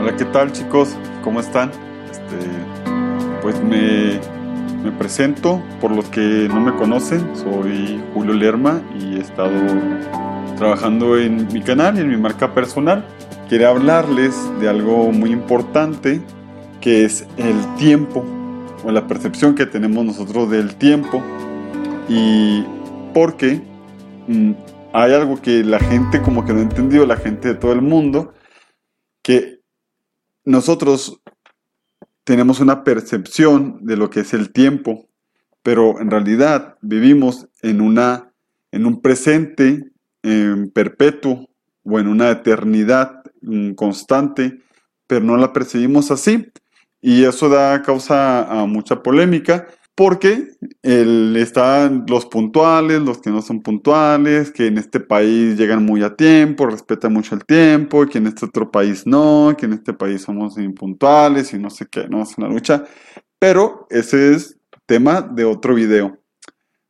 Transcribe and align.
Hola, 0.00 0.16
¿qué 0.16 0.24
tal 0.24 0.50
chicos? 0.50 0.96
¿Cómo 1.22 1.40
están? 1.40 1.70
Este, 2.10 2.38
pues 3.42 3.62
me, 3.62 4.18
me 4.82 4.92
presento, 4.92 5.62
por 5.78 5.90
los 5.90 6.06
que 6.06 6.48
no 6.48 6.58
me 6.58 6.74
conocen, 6.74 7.36
soy 7.36 8.02
Julio 8.14 8.32
Lerma 8.32 8.80
y 8.98 9.16
he 9.16 9.20
estado 9.20 9.52
trabajando 10.56 11.18
en 11.18 11.48
mi 11.52 11.60
canal 11.60 11.98
y 11.98 12.00
en 12.00 12.08
mi 12.08 12.16
marca 12.16 12.54
personal. 12.54 13.04
Quiero 13.50 13.68
hablarles 13.68 14.34
de 14.58 14.70
algo 14.70 15.12
muy 15.12 15.32
importante 15.32 16.22
que 16.80 17.04
es 17.04 17.26
el 17.36 17.74
tiempo 17.76 18.24
o 18.82 18.90
la 18.90 19.06
percepción 19.06 19.54
que 19.54 19.66
tenemos 19.66 20.02
nosotros 20.02 20.50
del 20.50 20.76
tiempo 20.76 21.22
y 22.08 22.64
porque 23.12 23.60
mm, 24.28 24.52
hay 24.94 25.12
algo 25.12 25.42
que 25.42 25.62
la 25.62 25.78
gente 25.78 26.22
como 26.22 26.46
que 26.46 26.54
no 26.54 26.60
ha 26.60 26.62
entendido, 26.62 27.04
la 27.04 27.16
gente 27.16 27.48
de 27.48 27.54
todo 27.54 27.74
el 27.74 27.82
mundo, 27.82 28.32
que 29.22 29.59
nosotros 30.50 31.20
tenemos 32.24 32.60
una 32.60 32.84
percepción 32.84 33.84
de 33.86 33.96
lo 33.96 34.10
que 34.10 34.20
es 34.20 34.34
el 34.34 34.52
tiempo, 34.52 35.08
pero 35.62 36.00
en 36.00 36.10
realidad 36.10 36.76
vivimos 36.80 37.48
en, 37.62 37.80
una, 37.80 38.32
en 38.72 38.86
un 38.86 39.00
presente 39.00 39.90
perpetuo 40.74 41.48
o 41.84 41.98
en 41.98 42.08
una 42.08 42.30
eternidad 42.30 43.22
constante, 43.76 44.60
pero 45.06 45.24
no 45.24 45.36
la 45.36 45.52
percibimos 45.52 46.10
así. 46.10 46.46
Y 47.00 47.24
eso 47.24 47.48
da 47.48 47.80
causa 47.82 48.42
a 48.44 48.66
mucha 48.66 49.02
polémica 49.02 49.66
porque 50.00 50.52
el, 50.80 51.36
están 51.36 52.06
los 52.08 52.24
puntuales, 52.24 53.02
los 53.02 53.20
que 53.20 53.28
no 53.28 53.42
son 53.42 53.60
puntuales, 53.60 54.50
que 54.50 54.68
en 54.68 54.78
este 54.78 54.98
país 54.98 55.58
llegan 55.58 55.84
muy 55.84 56.02
a 56.02 56.16
tiempo, 56.16 56.64
respetan 56.64 57.12
mucho 57.12 57.34
el 57.34 57.44
tiempo, 57.44 58.06
que 58.06 58.16
en 58.16 58.28
este 58.28 58.46
otro 58.46 58.70
país 58.70 59.06
no, 59.06 59.54
que 59.58 59.66
en 59.66 59.74
este 59.74 59.92
país 59.92 60.22
somos 60.22 60.56
impuntuales 60.56 61.52
y 61.52 61.58
no 61.58 61.68
sé 61.68 61.84
qué, 61.90 62.08
no 62.08 62.22
es 62.22 62.38
una 62.38 62.48
lucha. 62.48 62.86
Pero 63.38 63.86
ese 63.90 64.32
es 64.32 64.58
tema 64.86 65.20
de 65.20 65.44
otro 65.44 65.74
video. 65.74 66.18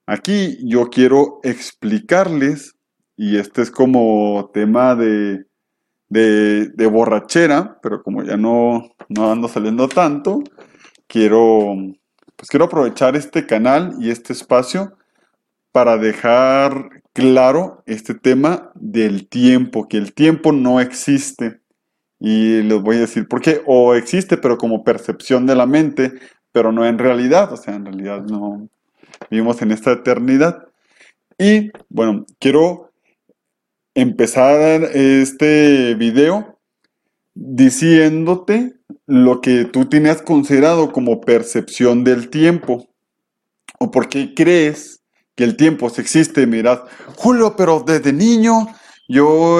Aquí 0.07 0.59
yo 0.63 0.89
quiero 0.89 1.41
explicarles, 1.43 2.77
y 3.17 3.39
este 3.39 3.63
es 3.63 3.73
como 3.73 4.53
tema 4.55 4.95
de, 4.95 5.47
de, 6.09 6.87
borrachera, 6.87 7.77
pero 7.83 8.05
como 8.05 8.23
ya 8.23 8.37
no, 8.37 8.89
no 9.09 9.33
ando 9.33 9.49
saliendo 9.49 9.89
tanto, 9.89 10.45
quiero 11.09 11.75
pues 12.41 12.49
quiero 12.49 12.65
aprovechar 12.65 13.17
este 13.17 13.45
canal 13.45 13.97
y 14.01 14.09
este 14.09 14.33
espacio 14.33 14.97
para 15.73 15.99
dejar 15.99 17.03
claro 17.13 17.83
este 17.85 18.15
tema 18.15 18.73
del 18.75 19.29
tiempo, 19.29 19.89
que 19.89 19.99
el 19.99 20.15
tiempo 20.15 20.51
no 20.51 20.81
existe. 20.81 21.61
Y 22.19 22.63
les 22.63 22.81
voy 22.81 22.97
a 22.97 23.01
decir 23.01 23.29
por 23.29 23.43
qué. 23.43 23.61
O 23.67 23.95
existe, 23.95 24.39
pero 24.39 24.57
como 24.57 24.85
percepción 24.85 25.45
de 25.45 25.55
la 25.55 25.67
mente, 25.67 26.15
pero 26.51 26.73
no 26.73 26.87
en 26.87 26.99
realidad. 26.99 27.53
O 27.53 27.59
sea, 27.59 27.75
en 27.75 27.85
realidad 27.85 28.23
no 28.23 28.71
vivimos 29.29 29.61
en 29.61 29.73
esta 29.73 29.93
eternidad. 29.93 30.67
Y 31.39 31.71
bueno, 31.91 32.25
quiero 32.39 32.91
empezar 33.95 34.85
este 34.95 35.95
video 35.95 36.59
diciéndote 37.35 38.80
lo 39.11 39.41
que 39.41 39.65
tú 39.65 39.87
tenías 39.87 40.23
considerado 40.23 40.93
como 40.93 41.21
percepción 41.21 42.05
del 42.05 42.31
tiempo. 42.31 42.87
¿O 43.81 43.91
por 43.91 44.09
qué 44.09 44.35
crees 44.35 45.01
que 45.35 45.43
el 45.43 45.57
tiempo 45.57 45.91
si 45.91 46.01
existe? 46.01 46.47
Mirad, 46.47 46.83
Julio, 47.17 47.57
pero 47.57 47.83
desde 47.85 48.13
niño 48.13 48.69
yo 49.09 49.59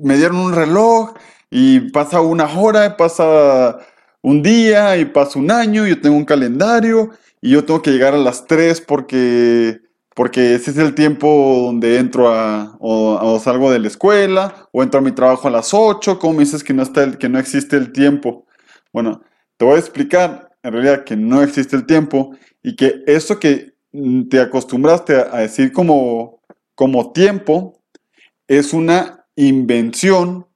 me 0.00 0.16
dieron 0.16 0.36
un 0.36 0.54
reloj 0.54 1.14
y 1.50 1.90
pasa 1.90 2.20
una 2.20 2.46
hora, 2.56 2.96
pasa 2.96 3.78
un 4.22 4.42
día 4.42 4.96
y 4.96 5.06
pasa 5.06 5.40
un 5.40 5.50
año, 5.50 5.86
yo 5.86 6.00
tengo 6.00 6.16
un 6.16 6.24
calendario 6.24 7.10
y 7.40 7.50
yo 7.50 7.64
tengo 7.64 7.82
que 7.82 7.90
llegar 7.90 8.14
a 8.14 8.18
las 8.18 8.46
3 8.46 8.80
porque 8.82 9.80
porque 10.14 10.54
ese 10.54 10.70
es 10.70 10.78
el 10.78 10.94
tiempo 10.94 11.62
donde 11.66 11.98
entro 11.98 12.32
a, 12.32 12.76
o, 12.78 13.40
salgo 13.40 13.72
de 13.72 13.80
la 13.80 13.88
escuela, 13.88 14.68
o 14.70 14.84
entro 14.84 15.00
a 15.00 15.02
mi 15.02 15.10
trabajo 15.10 15.48
a 15.48 15.50
las 15.50 15.74
8, 15.74 16.20
¿cómo 16.20 16.38
dices 16.38 16.62
que 16.62 16.72
no, 16.72 16.84
está 16.84 17.02
el, 17.02 17.18
que 17.18 17.28
no 17.28 17.40
existe 17.40 17.76
el 17.76 17.90
tiempo? 17.90 18.43
Bueno, 18.94 19.22
te 19.56 19.64
voy 19.64 19.74
a 19.74 19.80
explicar 19.80 20.56
en 20.62 20.72
realidad 20.72 21.02
que 21.02 21.16
no 21.16 21.42
existe 21.42 21.74
el 21.74 21.84
tiempo 21.84 22.36
y 22.62 22.76
que 22.76 23.02
eso 23.08 23.40
que 23.40 23.74
te 24.30 24.40
acostumbraste 24.40 25.16
a, 25.16 25.38
decir 25.38 25.72
como, 25.72 26.40
como 26.76 27.10
tiempo 27.10 27.82
es 28.46 28.72
una 28.72 29.26
invención 29.34 30.46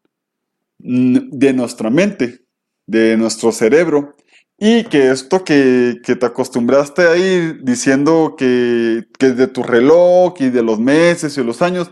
de 0.79 1.53
nuestra 1.53 1.91
mente, 1.91 2.45
de 2.87 3.17
nuestro 3.17 3.51
cerebro. 3.51 4.15
Y 4.57 4.85
que 4.85 5.11
esto 5.11 5.45
que, 5.45 5.97
te 6.05 6.25
acostumbraste 6.25 7.09
a 7.09 7.17
ir 7.17 7.65
diciendo 7.65 8.37
que, 8.39 9.09
que 9.19 9.31
de 9.33 9.49
tu 9.49 9.65
reloj 9.65 10.35
y 10.39 10.51
de 10.51 10.63
los 10.63 10.79
meses 10.79 11.37
y 11.37 11.43
los 11.43 11.61
años, 11.61 11.91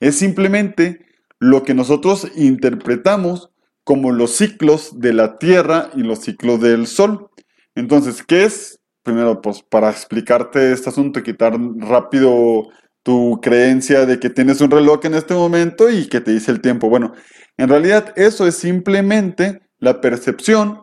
es 0.00 0.18
simplemente 0.18 1.06
lo 1.38 1.62
que 1.62 1.72
nosotros 1.72 2.30
interpretamos 2.36 3.52
como 3.88 4.12
los 4.12 4.32
ciclos 4.32 5.00
de 5.00 5.14
la 5.14 5.38
Tierra 5.38 5.88
y 5.94 6.02
los 6.02 6.18
ciclos 6.18 6.60
del 6.60 6.86
Sol. 6.86 7.30
Entonces, 7.74 8.22
¿qué 8.22 8.44
es? 8.44 8.78
Primero, 9.02 9.40
pues 9.40 9.62
para 9.62 9.88
explicarte 9.88 10.72
este 10.72 10.90
asunto 10.90 11.22
quitar 11.22 11.58
rápido 11.78 12.68
tu 13.02 13.40
creencia 13.40 14.04
de 14.04 14.20
que 14.20 14.28
tienes 14.28 14.60
un 14.60 14.70
reloj 14.70 15.06
en 15.06 15.14
este 15.14 15.32
momento 15.32 15.88
y 15.88 16.06
que 16.06 16.20
te 16.20 16.32
dice 16.32 16.50
el 16.50 16.60
tiempo. 16.60 16.90
Bueno, 16.90 17.14
en 17.56 17.70
realidad 17.70 18.12
eso 18.16 18.46
es 18.46 18.56
simplemente 18.56 19.62
la 19.78 20.02
percepción 20.02 20.82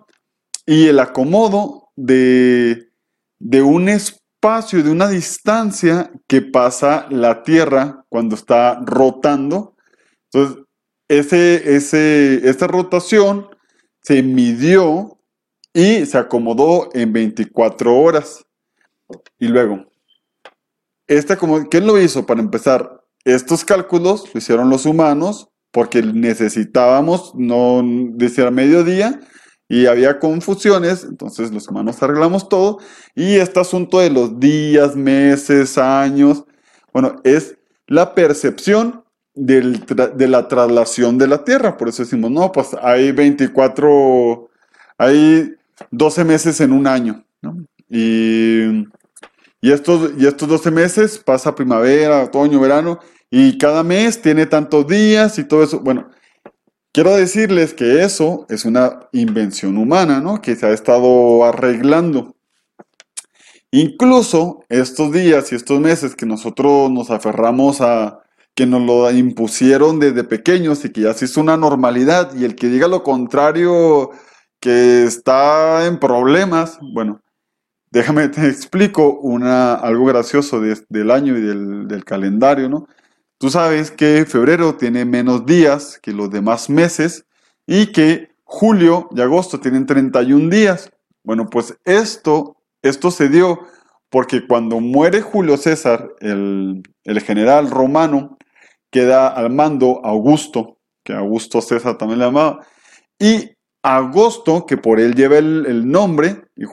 y 0.66 0.88
el 0.88 1.00
acomodo 1.00 1.92
de, 1.96 2.90
de 3.38 3.62
un 3.62 3.88
espacio, 3.88 4.82
de 4.82 4.90
una 4.90 5.10
distancia 5.10 6.10
que 6.26 6.42
pasa 6.42 7.06
la 7.12 7.44
Tierra 7.44 8.04
cuando 8.10 8.34
está 8.34 8.80
rotando. 8.84 9.76
Entonces, 10.32 10.65
ese, 11.08 11.76
ese, 11.76 12.48
esa 12.50 12.68
rotación 12.68 13.48
se 14.02 14.22
midió 14.24 15.20
y 15.74 16.06
se 16.06 16.18
acomodó 16.18 16.90
en 16.94 17.12
24 17.14 17.96
horas. 17.96 18.46
Y 19.38 19.48
luego, 19.48 19.86
esta 21.08 21.38
como, 21.38 21.68
¿quién 21.68 21.86
lo 21.86 22.00
hizo? 22.00 22.26
Para 22.26 22.42
empezar, 22.42 23.04
estos 23.24 23.66
cálculos 23.66 24.34
lo 24.34 24.38
hicieron 24.38 24.70
los 24.70 24.86
humanos 24.86 25.50
porque 25.72 26.02
necesitábamos, 26.02 27.34
no 27.36 27.82
decir 28.14 28.46
a 28.46 28.52
mediodía, 28.52 29.20
y 29.68 29.88
había 29.88 30.20
confusiones, 30.20 31.04
entonces 31.04 31.52
los 31.52 31.68
humanos 31.68 32.02
arreglamos 32.02 32.48
todo 32.50 32.80
y 33.16 33.36
este 33.36 33.60
asunto 33.60 34.00
de 34.00 34.12
los 34.12 34.40
días, 34.40 34.96
meses, 34.96 35.78
años, 35.78 36.46
bueno, 36.94 37.16
es 37.24 37.58
la 37.88 38.14
percepción 38.14 39.05
de 39.36 40.28
la 40.28 40.48
traslación 40.48 41.18
de 41.18 41.28
la 41.28 41.44
Tierra, 41.44 41.78
por 41.78 41.90
eso 41.90 42.04
decimos, 42.04 42.32
no, 42.32 42.52
pues 42.52 42.70
hay 42.82 43.12
24, 43.12 44.50
hay 44.98 45.54
12 45.92 46.24
meses 46.24 46.62
en 46.62 46.72
un 46.72 46.88
año. 46.88 47.24
Y, 47.90 48.88
y, 49.62 49.72
estos, 49.72 50.12
y 50.18 50.26
estos 50.26 50.48
12 50.48 50.72
meses 50.72 51.18
pasa 51.18 51.54
primavera, 51.54 52.24
otoño, 52.24 52.60
verano, 52.60 53.00
y 53.30 53.58
cada 53.58 53.84
mes 53.84 54.22
tiene 54.22 54.46
tantos 54.46 54.88
días 54.88 55.38
y 55.38 55.44
todo 55.44 55.64
eso, 55.64 55.80
bueno, 55.82 56.10
Quiero 56.96 57.14
decirles 57.14 57.74
que 57.74 58.06
eso 58.06 58.46
es 58.48 58.64
una 58.64 59.10
invención 59.12 59.78
humana, 59.78 60.22
¿no? 60.22 60.42
Que 60.42 60.56
se 60.56 60.66
ha 60.66 60.72
estado 60.72 61.44
arreglando. 61.44 62.38
Incluso 63.70 64.64
estos 64.70 65.12
días 65.12 65.52
y 65.52 65.56
estos 65.56 65.82
meses 65.82 66.16
que 66.16 66.26
nosotros 66.26 66.90
nos 66.90 67.12
aferramos 67.12 67.82
a 67.82 68.22
que 68.56 68.66
nos 68.66 68.82
lo 68.82 69.12
impusieron 69.12 70.00
desde 70.00 70.24
pequeños 70.24 70.86
y 70.86 70.92
que 70.92 71.02
ya 71.02 71.14
se 71.14 71.26
hizo 71.26 71.42
una 71.42 71.58
normalidad 71.58 72.34
y 72.36 72.46
el 72.46 72.56
que 72.56 72.68
diga 72.68 72.88
lo 72.88 73.04
contrario 73.04 74.12
que 74.60 75.04
está 75.04 75.86
en 75.86 76.00
problemas, 76.00 76.80
bueno, 76.94 77.22
déjame 77.92 78.30
te 78.30 78.48
explico 78.48 79.20
una, 79.20 79.76
algo 79.76 80.06
gracioso 80.06 80.62
del 80.62 81.12
año 81.12 81.38
y 81.38 81.42
del, 81.42 81.88
del 81.88 82.06
calendario, 82.06 82.70
¿no? 82.70 82.88
Tú 83.38 83.50
sabes 83.50 83.92
que 83.92 84.26
febrero 84.26 84.76
tiene 84.76 85.04
menos 85.04 85.46
días 85.46 86.00
que 86.02 86.14
los 86.14 86.30
demás 86.30 86.70
meses 86.70 87.26
y 87.68 87.92
que 87.92 88.30
julio 88.46 89.10
y 89.14 89.22
agosto 89.22 89.60
tienen 89.60 89.86
31 89.86 90.50
días. 90.50 90.90
Bueno, 91.24 91.50
pues 91.50 91.78
esto, 91.84 92.56
esto 92.82 93.12
se 93.12 93.28
dio 93.28 93.60
porque 94.10 94.48
cuando 94.48 94.80
muere 94.80 95.20
Julio 95.20 95.58
César, 95.58 96.10
el, 96.22 96.84
general 97.26 97.70
romano, 97.70 98.38
queda 98.96 99.28
al 99.28 99.50
mando 99.50 100.00
Augusto, 100.06 100.78
que 101.04 101.12
Augusto 101.12 101.60
César 101.60 101.98
también 101.98 102.20
le 102.20 102.26
llamaba, 102.28 102.66
y 103.20 103.52
agosto, 103.84 104.66
que 104.66 104.78
por 104.78 105.02
él 105.02 105.16
lleva 105.16 105.38
el, 105.38 105.92
nombre, 105.92 106.46
y 106.56 106.64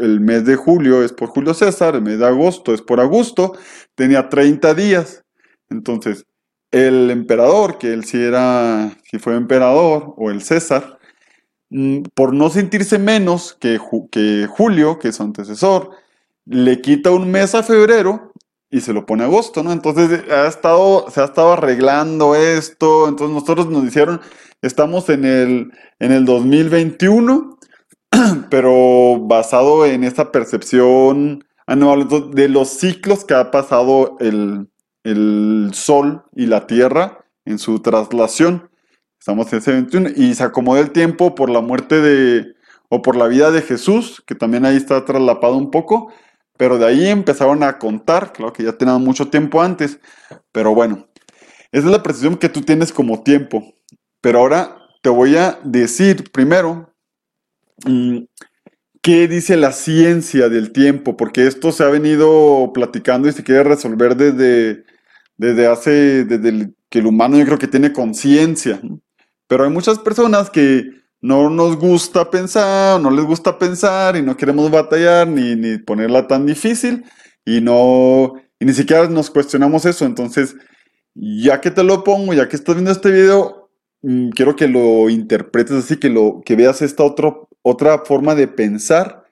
el 0.00 0.18
mes 0.18 0.44
de 0.44 0.56
julio 0.56 1.04
es 1.04 1.12
por 1.12 1.28
Julio 1.28 1.54
César, 1.54 1.94
el 1.94 2.02
mes 2.02 2.18
de 2.18 2.26
agosto 2.26 2.74
es 2.74 2.82
por 2.82 2.98
Augusto, 2.98 3.56
tenía 3.94 4.28
30 4.28 4.74
días. 4.74 5.22
Entonces, 5.70 6.26
el 6.72 7.12
emperador, 7.12 7.78
que 7.78 7.92
él 7.92 8.04
sí 8.04 8.20
era, 8.20 8.90
si 9.08 9.20
fue 9.20 9.36
emperador, 9.36 10.14
o 10.16 10.32
el 10.32 10.42
César, 10.42 10.98
mm, 11.70 12.02
por 12.12 12.34
no 12.34 12.50
sentirse 12.50 12.98
menos 12.98 13.56
que, 13.60 13.78
que 14.10 14.48
Julio, 14.50 14.98
que 14.98 15.08
es 15.08 15.16
su 15.16 15.22
antecesor, 15.22 15.90
le 16.44 16.80
quita 16.80 17.12
un 17.12 17.30
mes 17.30 17.54
a 17.54 17.62
febrero 17.62 18.27
y 18.70 18.80
se 18.80 18.92
lo 18.92 19.06
pone 19.06 19.22
a 19.22 19.26
agosto, 19.26 19.62
¿no? 19.62 19.72
Entonces 19.72 20.30
ha 20.30 20.46
estado, 20.46 21.10
se 21.10 21.20
ha 21.20 21.24
estado 21.24 21.52
arreglando 21.54 22.34
esto, 22.34 23.08
entonces 23.08 23.34
nosotros 23.34 23.68
nos 23.68 23.84
dijeron, 23.84 24.20
estamos 24.62 25.08
en 25.08 25.24
el, 25.24 25.72
en 25.98 26.12
el 26.12 26.24
2021, 26.24 27.58
pero 28.50 29.18
basado 29.20 29.86
en 29.86 30.04
esta 30.04 30.32
percepción 30.32 31.44
anual 31.66 32.08
de 32.32 32.48
los 32.48 32.68
ciclos 32.68 33.24
que 33.24 33.34
ha 33.34 33.50
pasado 33.50 34.16
el, 34.20 34.68
el 35.04 35.70
Sol 35.72 36.24
y 36.34 36.46
la 36.46 36.66
Tierra 36.66 37.24
en 37.44 37.58
su 37.58 37.80
traslación. 37.80 38.70
Estamos 39.18 39.52
en 39.52 39.58
ese 39.58 39.72
21 39.72 40.10
y 40.16 40.34
se 40.34 40.44
acomoda 40.44 40.80
el 40.80 40.90
tiempo 40.90 41.34
por 41.34 41.50
la 41.50 41.60
muerte 41.60 42.00
de, 42.00 42.54
o 42.88 43.02
por 43.02 43.16
la 43.16 43.26
vida 43.26 43.50
de 43.50 43.62
Jesús, 43.62 44.22
que 44.26 44.34
también 44.34 44.64
ahí 44.64 44.76
está 44.76 45.04
traslapado 45.04 45.56
un 45.56 45.70
poco, 45.70 46.12
pero 46.58 46.76
de 46.76 46.86
ahí 46.86 47.06
empezaron 47.06 47.62
a 47.62 47.78
contar, 47.78 48.32
claro 48.32 48.52
que 48.52 48.64
ya 48.64 48.72
tenían 48.72 49.02
mucho 49.02 49.28
tiempo 49.28 49.62
antes, 49.62 49.98
pero 50.52 50.74
bueno, 50.74 51.08
esa 51.72 51.86
es 51.86 51.92
la 51.92 52.02
precisión 52.02 52.36
que 52.36 52.48
tú 52.48 52.62
tienes 52.62 52.92
como 52.92 53.22
tiempo. 53.22 53.74
Pero 54.20 54.40
ahora 54.40 54.76
te 55.00 55.08
voy 55.08 55.36
a 55.36 55.58
decir 55.62 56.30
primero 56.32 56.92
mm, 57.86 58.24
qué 59.00 59.28
dice 59.28 59.56
la 59.56 59.72
ciencia 59.72 60.48
del 60.48 60.72
tiempo, 60.72 61.16
porque 61.16 61.46
esto 61.46 61.70
se 61.72 61.84
ha 61.84 61.88
venido 61.88 62.72
platicando 62.74 63.28
y 63.28 63.32
se 63.32 63.44
quiere 63.44 63.62
resolver 63.62 64.16
desde, 64.16 64.84
desde 65.36 65.66
hace, 65.68 66.24
desde 66.24 66.72
que 66.90 66.98
el 66.98 67.06
humano 67.06 67.38
yo 67.38 67.44
creo 67.44 67.58
que 67.58 67.68
tiene 67.68 67.92
conciencia. 67.92 68.80
Pero 69.46 69.64
hay 69.64 69.70
muchas 69.70 70.00
personas 70.00 70.50
que 70.50 70.97
no 71.20 71.50
nos 71.50 71.76
gusta 71.76 72.30
pensar, 72.30 73.00
no 73.00 73.10
les 73.10 73.24
gusta 73.24 73.58
pensar 73.58 74.16
y 74.16 74.22
no 74.22 74.36
queremos 74.36 74.70
batallar 74.70 75.26
ni, 75.26 75.56
ni 75.56 75.78
ponerla 75.78 76.26
tan 76.26 76.46
difícil 76.46 77.04
y 77.44 77.60
no, 77.60 78.34
y 78.60 78.64
ni 78.64 78.72
siquiera 78.72 79.08
nos 79.08 79.30
cuestionamos 79.30 79.84
eso. 79.84 80.04
Entonces, 80.04 80.56
ya 81.14 81.60
que 81.60 81.70
te 81.70 81.82
lo 81.82 82.04
pongo, 82.04 82.34
ya 82.34 82.48
que 82.48 82.56
estás 82.56 82.74
viendo 82.74 82.92
este 82.92 83.10
video, 83.10 83.70
mm, 84.02 84.30
quiero 84.30 84.56
que 84.56 84.68
lo 84.68 85.08
interpretes 85.10 85.76
así, 85.76 85.96
que, 85.98 86.10
lo, 86.10 86.42
que 86.44 86.56
veas 86.56 86.82
esta 86.82 87.04
otro, 87.04 87.48
otra 87.62 87.98
forma 88.04 88.34
de 88.34 88.48
pensar 88.48 89.24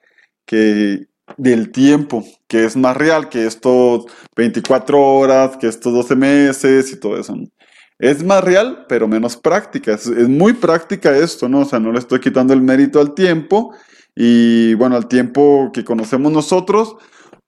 que 0.46 1.06
del 1.36 1.72
tiempo, 1.72 2.24
que 2.48 2.64
es 2.64 2.76
más 2.76 2.96
real 2.96 3.28
que 3.28 3.46
estos 3.46 4.06
24 4.36 5.00
horas, 5.00 5.56
que 5.56 5.66
estos 5.68 5.92
12 5.92 6.16
meses 6.16 6.92
y 6.92 7.00
todo 7.00 7.18
eso. 7.18 7.34
Es 7.98 8.22
más 8.22 8.44
real, 8.44 8.84
pero 8.88 9.08
menos 9.08 9.37
práctica. 9.37 9.94
Es, 9.94 10.06
muy 10.28 10.52
práctica 10.52 11.16
esto, 11.16 11.48
¿no? 11.48 11.60
O 11.60 11.64
sea, 11.64 11.81
no 11.81 11.93
le 11.93 11.98
estoy 11.98 12.20
quitando 12.20 12.52
el 12.52 12.60
mérito 12.60 13.00
al 13.00 13.14
tiempo 13.14 13.75
y, 14.14 14.75
bueno, 14.75 14.96
al 14.96 15.08
tiempo 15.08 15.70
que 15.72 15.84
conocemos 15.84 16.31
nosotros, 16.31 16.96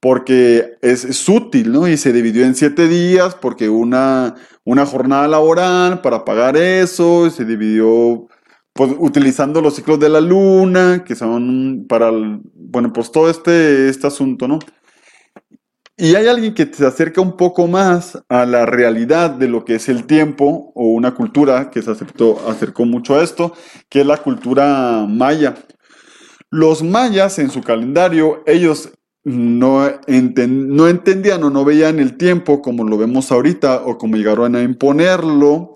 porque 0.00 0.76
es, 0.80 1.28
útil, 1.28 1.72
¿no? 1.72 1.86
Y 1.88 1.96
se 1.96 2.12
dividió 2.12 2.44
en 2.44 2.54
siete 2.54 2.88
días 2.88 3.34
porque 3.34 3.68
una, 3.68 4.36
una 4.64 4.86
jornada 4.86 5.28
laboral 5.28 6.00
para 6.00 6.24
pagar 6.24 6.56
eso, 6.56 7.26
y 7.26 7.30
se 7.30 7.44
dividió 7.44 8.28
pues, 8.72 8.92
utilizando 8.98 9.60
los 9.60 9.74
ciclos 9.74 10.00
de 10.00 10.08
la 10.08 10.20
luna, 10.20 11.04
que 11.04 11.14
son 11.14 11.86
para, 11.88 12.10
bueno, 12.54 12.92
pues 12.92 13.12
todo 13.12 13.28
este, 13.28 13.88
este 13.88 14.06
asunto, 14.06 14.48
¿no? 14.48 14.58
Y 16.00 16.14
hay 16.14 16.28
alguien 16.28 16.54
que 16.54 16.64
se 16.72 16.86
acerca 16.86 17.20
un 17.20 17.36
poco 17.36 17.66
más 17.66 18.22
a 18.28 18.46
la 18.46 18.64
realidad 18.66 19.30
de 19.30 19.48
lo 19.48 19.64
que 19.64 19.74
es 19.74 19.88
el 19.88 20.06
tiempo 20.06 20.70
o 20.76 20.90
una 20.90 21.12
cultura 21.12 21.70
que 21.70 21.82
se 21.82 21.90
acercó 21.90 22.84
mucho 22.84 23.16
a 23.16 23.24
esto, 23.24 23.52
que 23.88 24.02
es 24.02 24.06
la 24.06 24.18
cultura 24.18 25.06
maya. 25.08 25.56
Los 26.50 26.84
mayas 26.84 27.40
en 27.40 27.50
su 27.50 27.62
calendario, 27.62 28.44
ellos 28.46 28.92
no, 29.24 29.90
no 30.06 30.88
entendían 30.88 31.42
o 31.42 31.50
no 31.50 31.64
veían 31.64 31.98
el 31.98 32.16
tiempo 32.16 32.62
como 32.62 32.84
lo 32.84 32.96
vemos 32.96 33.32
ahorita 33.32 33.82
o 33.84 33.98
como 33.98 34.16
llegaron 34.16 34.54
a 34.54 34.62
imponerlo. 34.62 35.72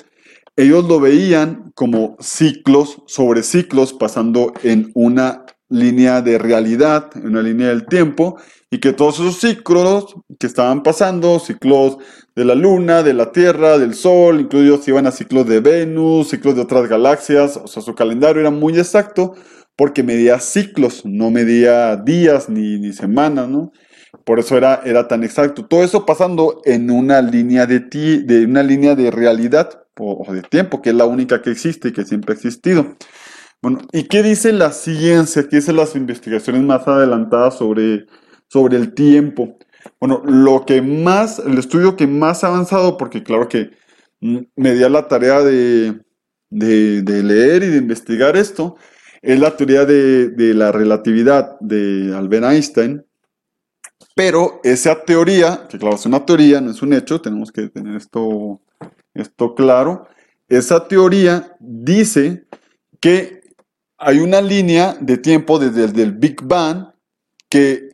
Ellos 0.54 0.84
lo 0.84 1.00
veían 1.00 1.72
como 1.74 2.16
ciclos 2.20 3.02
sobre 3.08 3.42
ciclos 3.42 3.92
pasando 3.92 4.52
en 4.62 4.92
una 4.94 5.46
línea 5.72 6.22
de 6.22 6.38
realidad, 6.38 7.10
una 7.22 7.42
línea 7.42 7.68
del 7.68 7.86
tiempo, 7.86 8.36
y 8.70 8.78
que 8.78 8.92
todos 8.92 9.18
esos 9.18 9.38
ciclos 9.40 10.14
que 10.38 10.46
estaban 10.46 10.82
pasando, 10.82 11.38
ciclos 11.38 11.98
de 12.36 12.44
la 12.44 12.54
Luna, 12.54 13.02
de 13.02 13.14
la 13.14 13.32
Tierra, 13.32 13.78
del 13.78 13.94
Sol, 13.94 14.40
incluidos 14.40 14.86
iban 14.88 15.06
a 15.06 15.10
ciclos 15.10 15.46
de 15.46 15.60
Venus, 15.60 16.28
ciclos 16.28 16.54
de 16.54 16.62
otras 16.62 16.88
galaxias, 16.88 17.56
o 17.56 17.66
sea, 17.66 17.82
su 17.82 17.94
calendario 17.94 18.40
era 18.40 18.50
muy 18.50 18.78
exacto 18.78 19.34
porque 19.76 20.02
medía 20.02 20.38
ciclos, 20.38 21.04
no 21.04 21.30
medía 21.30 21.96
días 21.96 22.48
ni, 22.48 22.78
ni 22.78 22.92
semanas, 22.92 23.48
¿no? 23.48 23.72
Por 24.24 24.38
eso 24.38 24.56
era, 24.56 24.82
era 24.84 25.08
tan 25.08 25.24
exacto. 25.24 25.64
Todo 25.64 25.82
eso 25.82 26.06
pasando 26.06 26.60
en 26.64 26.90
una 26.90 27.22
línea 27.22 27.66
de, 27.66 27.80
ti, 27.80 28.22
de, 28.22 28.44
una 28.44 28.62
línea 28.62 28.94
de 28.94 29.10
realidad 29.10 29.84
o 29.98 30.32
de 30.32 30.42
tiempo, 30.42 30.80
que 30.80 30.90
es 30.90 30.96
la 30.96 31.06
única 31.06 31.42
que 31.42 31.50
existe 31.50 31.88
y 31.88 31.92
que 31.92 32.04
siempre 32.04 32.32
ha 32.32 32.36
existido. 32.36 32.96
Bueno, 33.62 33.78
¿y 33.92 34.08
qué 34.08 34.24
dice 34.24 34.52
la 34.52 34.72
ciencia? 34.72 35.46
¿Qué 35.48 35.56
dicen 35.56 35.76
las 35.76 35.94
investigaciones 35.94 36.62
más 36.64 36.88
adelantadas 36.88 37.56
sobre, 37.56 38.06
sobre 38.48 38.76
el 38.76 38.92
tiempo? 38.92 39.56
Bueno, 40.00 40.20
lo 40.24 40.66
que 40.66 40.82
más, 40.82 41.38
el 41.38 41.58
estudio 41.58 41.96
que 41.96 42.08
más 42.08 42.42
ha 42.42 42.48
avanzado, 42.48 42.96
porque 42.96 43.22
claro 43.22 43.48
que 43.48 43.70
me 44.20 44.74
di 44.74 44.80
la 44.88 45.06
tarea 45.06 45.42
de, 45.42 46.00
leer 46.50 47.62
y 47.62 47.68
de 47.68 47.76
investigar 47.76 48.36
esto, 48.36 48.76
es 49.22 49.38
la 49.38 49.56
teoría 49.56 49.84
de, 49.84 50.54
la 50.54 50.72
relatividad 50.72 51.56
de 51.60 52.12
Albert 52.16 52.44
Einstein. 52.46 53.06
Pero 54.16 54.60
esa 54.64 55.04
teoría, 55.04 55.68
que 55.68 55.78
claro, 55.78 55.94
es 55.94 56.04
una 56.04 56.26
teoría, 56.26 56.60
no 56.60 56.72
es 56.72 56.82
un 56.82 56.94
hecho, 56.94 57.20
tenemos 57.20 57.52
que 57.52 57.68
tener 57.68 57.96
esto, 57.96 58.60
esto 59.14 59.54
claro. 59.54 60.08
Esa 60.48 60.88
teoría 60.88 61.56
dice 61.60 62.46
que 63.00 63.41
hay 64.02 64.18
una 64.18 64.40
línea 64.40 64.96
de 65.00 65.16
tiempo 65.16 65.58
desde 65.58 66.02
el 66.02 66.12
Big 66.12 66.42
Bang 66.42 66.88
que 67.48 67.90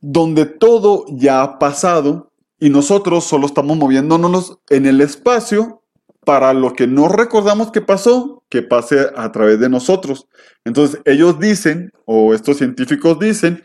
donde 0.00 0.46
todo 0.46 1.04
ya 1.08 1.42
ha 1.42 1.58
pasado 1.58 2.32
y 2.58 2.68
nosotros 2.70 3.24
solo 3.24 3.46
estamos 3.46 3.76
moviéndonos 3.76 4.58
en 4.68 4.86
el 4.86 5.00
espacio 5.00 5.82
para 6.24 6.52
lo 6.52 6.74
que 6.74 6.86
no 6.86 7.08
recordamos 7.08 7.70
que 7.70 7.80
pasó, 7.80 8.42
que 8.48 8.62
pase 8.62 9.06
a 9.16 9.30
través 9.32 9.60
de 9.60 9.68
nosotros. 9.68 10.26
Entonces 10.64 11.00
ellos 11.04 11.38
dicen, 11.38 11.92
o 12.04 12.34
estos 12.34 12.58
científicos 12.58 13.18
dicen, 13.18 13.62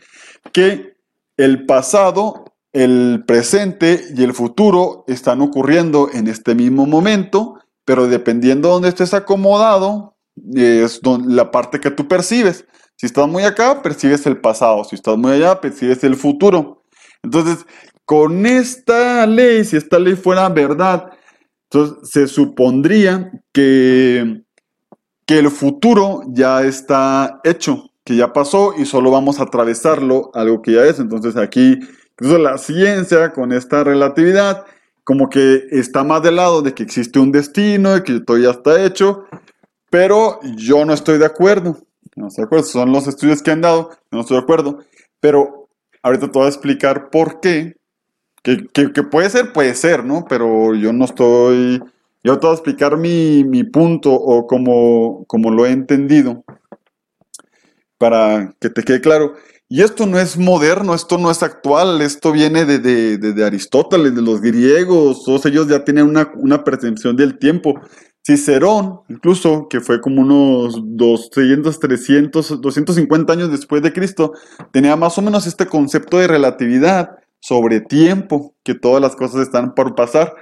que 0.52 0.96
el 1.36 1.66
pasado, 1.66 2.54
el 2.72 3.24
presente 3.26 4.04
y 4.16 4.22
el 4.22 4.32
futuro 4.32 5.04
están 5.08 5.42
ocurriendo 5.42 6.08
en 6.12 6.28
este 6.28 6.54
mismo 6.54 6.86
momento, 6.86 7.58
pero 7.84 8.06
dependiendo 8.06 8.68
de 8.68 8.72
dónde 8.74 8.88
estés 8.88 9.14
acomodado, 9.14 10.15
es 10.54 11.00
la 11.26 11.50
parte 11.50 11.80
que 11.80 11.90
tú 11.90 12.06
percibes. 12.08 12.66
Si 12.96 13.06
estás 13.06 13.28
muy 13.28 13.44
acá, 13.44 13.82
percibes 13.82 14.26
el 14.26 14.38
pasado. 14.40 14.84
Si 14.84 14.94
estás 14.94 15.16
muy 15.16 15.32
allá, 15.32 15.60
percibes 15.60 16.02
el 16.04 16.16
futuro. 16.16 16.82
Entonces, 17.22 17.66
con 18.04 18.46
esta 18.46 19.26
ley, 19.26 19.64
si 19.64 19.76
esta 19.76 19.98
ley 19.98 20.14
fuera 20.14 20.48
verdad, 20.48 21.10
entonces 21.70 22.10
se 22.10 22.28
supondría 22.28 23.30
que, 23.52 24.42
que 25.26 25.38
el 25.38 25.50
futuro 25.50 26.22
ya 26.28 26.62
está 26.62 27.40
hecho, 27.44 27.90
que 28.04 28.16
ya 28.16 28.32
pasó 28.32 28.74
y 28.78 28.86
solo 28.86 29.10
vamos 29.10 29.40
a 29.40 29.44
atravesarlo, 29.44 30.30
algo 30.34 30.62
que 30.62 30.72
ya 30.72 30.84
es. 30.84 31.00
Entonces 31.00 31.36
aquí, 31.36 31.80
incluso 32.12 32.38
la 32.38 32.56
ciencia 32.58 33.32
con 33.32 33.52
esta 33.52 33.82
relatividad, 33.84 34.64
como 35.02 35.28
que 35.28 35.64
está 35.70 36.04
más 36.04 36.22
del 36.22 36.36
lado 36.36 36.62
de 36.62 36.74
que 36.74 36.82
existe 36.82 37.18
un 37.18 37.32
destino, 37.32 37.94
de 37.94 38.02
que 38.02 38.20
todo 38.20 38.38
ya 38.38 38.50
está 38.50 38.84
hecho, 38.84 39.24
pero 39.96 40.40
yo 40.58 40.84
no 40.84 40.92
estoy 40.92 41.16
de 41.16 41.24
acuerdo. 41.24 41.78
No 42.16 42.28
estoy 42.28 42.42
de 42.42 42.46
acuerdo. 42.48 42.66
Son 42.66 42.92
los 42.92 43.06
estudios 43.06 43.40
que 43.40 43.50
han 43.50 43.62
dado. 43.62 43.88
No 44.10 44.20
estoy 44.20 44.36
de 44.36 44.42
acuerdo. 44.42 44.80
Pero 45.20 45.70
ahorita 46.02 46.30
te 46.30 46.38
voy 46.38 46.44
a 46.44 46.50
explicar 46.50 47.08
por 47.08 47.40
qué. 47.40 47.76
Que, 48.42 48.58
puede 49.10 49.30
ser, 49.30 49.54
puede 49.54 49.74
ser, 49.74 50.04
¿no? 50.04 50.26
Pero 50.28 50.74
yo 50.74 50.92
no 50.92 51.06
estoy. 51.06 51.82
Yo 52.22 52.38
te 52.38 52.46
voy 52.46 52.50
a 52.50 52.58
explicar 52.58 52.98
mi, 52.98 53.64
punto 53.64 54.12
o 54.12 54.46
como, 54.46 55.24
como 55.28 55.50
lo 55.50 55.64
he 55.64 55.70
entendido. 55.70 56.44
Para 57.96 58.54
que 58.60 58.68
te 58.68 58.82
quede 58.82 59.00
claro. 59.00 59.32
Y 59.66 59.80
esto 59.80 60.04
no 60.04 60.18
es 60.18 60.36
moderno, 60.36 60.94
esto 60.94 61.16
no 61.16 61.30
es 61.30 61.42
actual, 61.42 62.02
esto 62.02 62.32
viene 62.32 62.66
de, 62.66 62.78
de, 62.78 63.44
Aristóteles, 63.44 64.14
de 64.14 64.22
los 64.22 64.40
griegos, 64.40 65.24
todos 65.24 65.44
ellos 65.46 65.66
ya 65.66 65.84
tienen 65.84 66.06
una, 66.06 66.30
una 66.36 66.62
percepción 66.62 67.16
del 67.16 67.38
tiempo. 67.38 67.80
Cicerón, 68.26 69.02
incluso, 69.08 69.68
que 69.68 69.80
fue 69.80 70.00
como 70.00 70.20
unos 70.20 70.80
200, 70.82 71.78
300, 71.78 72.60
250 72.60 73.32
años 73.32 73.52
después 73.52 73.82
de 73.82 73.92
Cristo, 73.92 74.32
tenía 74.72 74.96
más 74.96 75.16
o 75.16 75.22
menos 75.22 75.46
este 75.46 75.66
concepto 75.66 76.18
de 76.18 76.26
relatividad 76.26 77.18
sobre 77.38 77.80
tiempo, 77.80 78.56
que 78.64 78.74
todas 78.74 79.00
las 79.00 79.14
cosas 79.14 79.42
están 79.42 79.74
por 79.74 79.94
pasar. 79.94 80.34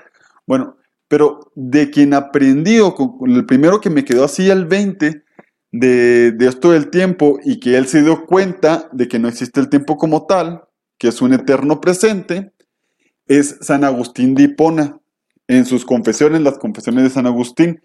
Bueno, 0.47 0.79
pero 1.09 1.53
de 1.55 1.91
quien 1.91 2.15
aprendí, 2.15 2.81
o 2.81 2.97
el 3.27 3.45
primero 3.45 3.83
que 3.83 3.91
me 3.91 4.07
quedó 4.07 4.25
así 4.25 4.51
al 4.51 4.65
20, 4.65 5.23
de, 5.71 6.33
de 6.33 6.47
esto 6.47 6.71
del 6.71 6.89
tiempo 6.89 7.39
y 7.45 7.61
que 7.61 7.77
él 7.77 7.87
se 7.87 8.01
dio 8.01 8.25
cuenta 8.25 8.89
de 8.93 9.09
que 9.09 9.19
no 9.19 9.29
existe 9.29 9.61
el 9.61 9.69
tiempo 9.69 9.99
como 9.99 10.25
tal, 10.25 10.63
que 10.97 11.09
es 11.09 11.21
un 11.21 11.35
eterno 11.35 11.83
presente, 11.83 12.53
es 13.27 13.59
San 13.61 13.85
Agustín 13.85 14.35
de 14.35 14.45
Hipona. 14.45 15.01
En 15.49 15.67
sus 15.67 15.85
confesiones, 15.85 16.41
las 16.43 16.59
confesiones 16.59 17.05
de 17.05 17.11
San 17.11 17.27
Agustín. 17.27 17.83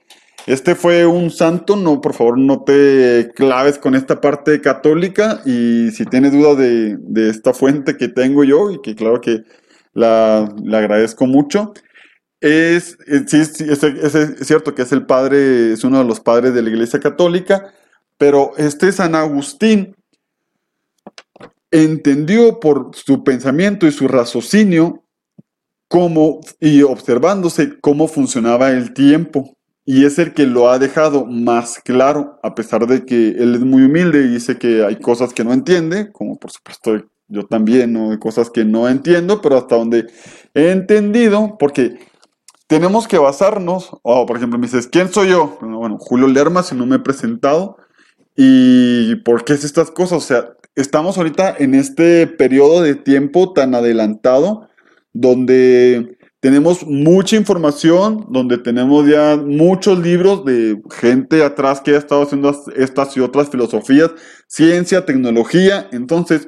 Este 0.47 0.75
fue 0.75 1.05
un 1.05 1.29
santo, 1.29 1.75
no, 1.75 1.99
por 1.99 2.13
favor, 2.13 2.37
no 2.37 2.63
te 2.63 3.31
claves 3.35 3.77
con 3.77 3.93
esta 3.93 4.21
parte 4.21 4.61
católica 4.61 5.41
y 5.45 5.91
si 5.91 6.05
tienes 6.05 6.31
duda 6.31 6.55
de, 6.55 6.97
de 6.97 7.29
esta 7.29 7.53
fuente 7.53 7.97
que 7.97 8.07
tengo 8.07 8.43
yo 8.43 8.71
y 8.71 8.81
que 8.81 8.95
claro 8.95 9.19
que 9.19 9.43
la, 9.93 10.49
agradezco 10.73 11.25
mucho, 11.25 11.73
es, 12.41 12.97
es, 13.05 13.33
es, 13.33 14.47
cierto 14.47 14.73
que 14.73 14.83
es 14.83 14.91
el 14.91 15.05
padre, 15.05 15.73
es 15.73 15.83
uno 15.83 15.99
de 15.99 16.05
los 16.05 16.19
padres 16.19 16.53
de 16.53 16.61
la 16.61 16.69
Iglesia 16.69 16.99
Católica, 16.99 17.73
pero 18.17 18.53
este 18.57 18.91
San 18.91 19.15
Agustín 19.15 19.95
entendió 21.71 22.59
por 22.59 22.91
su 22.93 23.23
pensamiento 23.23 23.85
y 23.87 23.91
su 23.91 24.07
raciocinio 24.07 25.03
cómo, 25.89 26.39
y 26.61 26.83
observándose 26.83 27.77
cómo 27.81 28.07
funcionaba 28.07 28.69
el 28.71 28.93
tiempo. 28.93 29.57
Y 29.85 30.05
es 30.05 30.19
el 30.19 30.33
que 30.33 30.45
lo 30.45 30.69
ha 30.69 30.77
dejado 30.77 31.25
más 31.25 31.79
claro, 31.83 32.39
a 32.43 32.53
pesar 32.53 32.85
de 32.87 33.05
que 33.05 33.29
él 33.29 33.55
es 33.55 33.61
muy 33.61 33.83
humilde 33.83 34.21
y 34.21 34.27
dice 34.27 34.57
que 34.57 34.85
hay 34.85 34.97
cosas 34.97 35.33
que 35.33 35.43
no 35.43 35.51
entiende, 35.51 36.11
como 36.11 36.37
por 36.37 36.51
supuesto 36.51 36.95
yo 37.27 37.45
también, 37.47 37.93
¿no? 37.93 38.11
Hay 38.11 38.19
cosas 38.19 38.51
que 38.51 38.65
no 38.65 38.87
entiendo, 38.87 39.41
pero 39.41 39.57
hasta 39.57 39.75
donde 39.75 40.05
he 40.53 40.71
entendido, 40.71 41.57
porque 41.59 41.97
tenemos 42.67 43.07
que 43.07 43.17
basarnos, 43.17 43.89
o 44.03 44.25
por 44.27 44.37
ejemplo, 44.37 44.59
me 44.59 44.67
dices, 44.67 44.87
¿quién 44.87 45.11
soy 45.11 45.29
yo? 45.29 45.57
Bueno, 45.59 45.97
Julio 45.99 46.27
Lerma, 46.27 46.61
si 46.61 46.75
no 46.75 46.85
me 46.85 46.97
he 46.97 46.99
presentado, 46.99 47.77
y 48.35 49.15
por 49.25 49.43
qué 49.43 49.53
es 49.53 49.63
estas 49.63 49.89
cosas, 49.89 50.19
o 50.19 50.21
sea, 50.21 50.53
estamos 50.75 51.17
ahorita 51.17 51.55
en 51.57 51.73
este 51.73 52.27
periodo 52.27 52.81
de 52.81 52.93
tiempo 52.93 53.53
tan 53.53 53.73
adelantado, 53.73 54.68
donde 55.13 56.17
tenemos 56.39 56.85
mucha 56.85 57.35
información, 57.35 58.27
donde 58.29 58.57
tenemos 58.57 59.07
ya 59.07 59.35
muchos 59.37 59.99
libros 59.99 60.45
de 60.45 60.81
gente 60.89 61.43
atrás 61.43 61.81
que 61.81 61.95
ha 61.95 61.97
estado 61.97 62.23
haciendo 62.23 62.55
estas 62.75 63.17
y 63.17 63.19
otras 63.19 63.49
filosofías, 63.49 64.11
ciencia, 64.47 65.05
tecnología. 65.05 65.89
Entonces, 65.91 66.47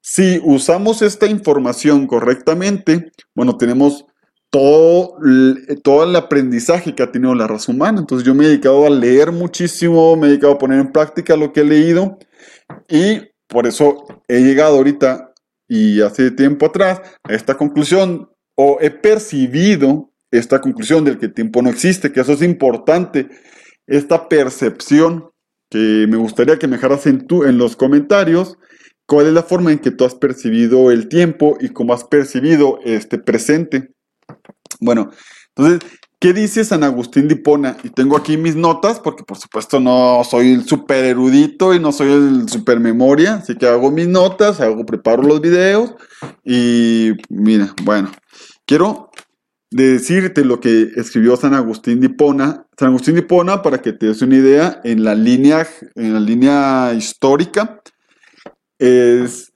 si 0.00 0.40
usamos 0.44 1.02
esta 1.02 1.26
información 1.26 2.06
correctamente, 2.06 3.10
bueno, 3.34 3.56
tenemos 3.56 4.04
todo, 4.50 5.16
todo 5.82 6.04
el 6.04 6.14
aprendizaje 6.14 6.94
que 6.94 7.02
ha 7.02 7.10
tenido 7.10 7.34
la 7.34 7.46
raza 7.46 7.72
humana. 7.72 8.00
Entonces 8.00 8.26
yo 8.26 8.34
me 8.34 8.44
he 8.44 8.48
dedicado 8.48 8.86
a 8.86 8.90
leer 8.90 9.32
muchísimo, 9.32 10.14
me 10.14 10.26
he 10.26 10.30
dedicado 10.30 10.52
a 10.52 10.58
poner 10.58 10.78
en 10.78 10.92
práctica 10.92 11.36
lo 11.36 11.52
que 11.52 11.60
he 11.60 11.64
leído 11.64 12.18
y 12.88 13.22
por 13.48 13.66
eso 13.66 14.04
he 14.28 14.40
llegado 14.40 14.76
ahorita 14.76 15.31
y 15.68 16.00
hace 16.00 16.30
tiempo 16.30 16.66
atrás 16.66 17.00
a 17.24 17.32
esta 17.32 17.56
conclusión 17.56 18.30
o 18.54 18.78
he 18.80 18.90
percibido 18.90 20.12
esta 20.30 20.60
conclusión 20.60 21.04
del 21.04 21.18
que 21.18 21.26
el 21.26 21.34
tiempo 21.34 21.62
no 21.62 21.70
existe, 21.70 22.12
que 22.12 22.20
eso 22.20 22.32
es 22.32 22.42
importante, 22.42 23.28
esta 23.86 24.28
percepción 24.28 25.30
que 25.70 26.06
me 26.08 26.16
gustaría 26.16 26.58
que 26.58 26.66
me 26.66 26.76
dejaras 26.76 27.06
en, 27.06 27.26
tu, 27.26 27.44
en 27.44 27.58
los 27.58 27.76
comentarios, 27.76 28.58
cuál 29.06 29.26
es 29.26 29.32
la 29.32 29.42
forma 29.42 29.72
en 29.72 29.78
que 29.78 29.90
tú 29.90 30.04
has 30.04 30.14
percibido 30.14 30.90
el 30.90 31.08
tiempo 31.08 31.56
y 31.60 31.70
cómo 31.70 31.92
has 31.92 32.04
percibido 32.04 32.78
este 32.84 33.18
presente. 33.18 33.90
Bueno, 34.80 35.10
entonces, 35.54 35.80
¿qué 36.22 36.32
dice 36.32 36.64
San 36.64 36.84
Agustín 36.84 37.28
de? 37.28 37.76
Y 37.84 37.90
tengo 37.90 38.16
aquí 38.16 38.38
mis 38.38 38.56
notas, 38.56 38.98
porque 38.98 39.24
por 39.24 39.36
supuesto 39.36 39.80
no 39.80 40.22
soy 40.24 40.52
el 40.52 40.64
super 40.64 41.04
erudito 41.04 41.74
y 41.74 41.80
no 41.80 41.92
soy 41.92 42.12
el 42.12 42.48
super 42.48 42.80
memoria, 42.80 43.34
así 43.34 43.56
que 43.56 43.66
hago 43.66 43.90
mis 43.90 44.08
notas, 44.08 44.60
hago, 44.60 44.86
preparo 44.86 45.22
los 45.22 45.40
videos 45.40 45.94
y 46.44 47.10
mira, 47.28 47.74
bueno, 47.82 48.10
Quiero 48.64 49.10
decirte 49.70 50.44
lo 50.44 50.60
que 50.60 50.92
escribió 50.96 51.36
San 51.36 51.54
Agustín 51.54 52.00
de. 52.00 52.14
San 52.78 52.88
Agustín 52.88 53.16
de 53.16 53.22
para 53.22 53.82
que 53.82 53.92
te 53.92 54.06
des 54.06 54.22
una 54.22 54.36
idea, 54.36 54.80
en 54.84 55.04
la 55.04 55.14
línea, 55.14 55.66
en 55.94 56.14
la 56.14 56.20
línea 56.20 56.94
histórica, 56.96 57.82
es, 58.78 59.51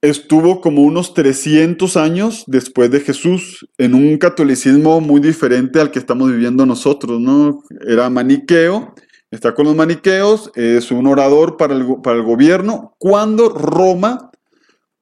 estuvo 0.00 0.60
como 0.60 0.82
unos 0.82 1.14
300 1.14 1.96
años 1.96 2.44
después 2.46 2.90
de 2.90 3.00
Jesús 3.00 3.66
en 3.78 3.94
un 3.94 4.18
catolicismo 4.18 5.00
muy 5.00 5.20
diferente 5.20 5.80
al 5.80 5.90
que 5.90 5.98
estamos 5.98 6.30
viviendo 6.30 6.66
nosotros, 6.66 7.20
¿no? 7.20 7.62
Era 7.86 8.08
maniqueo, 8.08 8.94
está 9.30 9.54
con 9.54 9.66
los 9.66 9.74
maniqueos, 9.74 10.50
es 10.54 10.90
un 10.90 11.06
orador 11.06 11.56
para 11.56 11.74
el, 11.74 11.84
para 12.02 12.16
el 12.16 12.22
gobierno, 12.22 12.94
cuando 12.98 13.48
Roma 13.50 14.30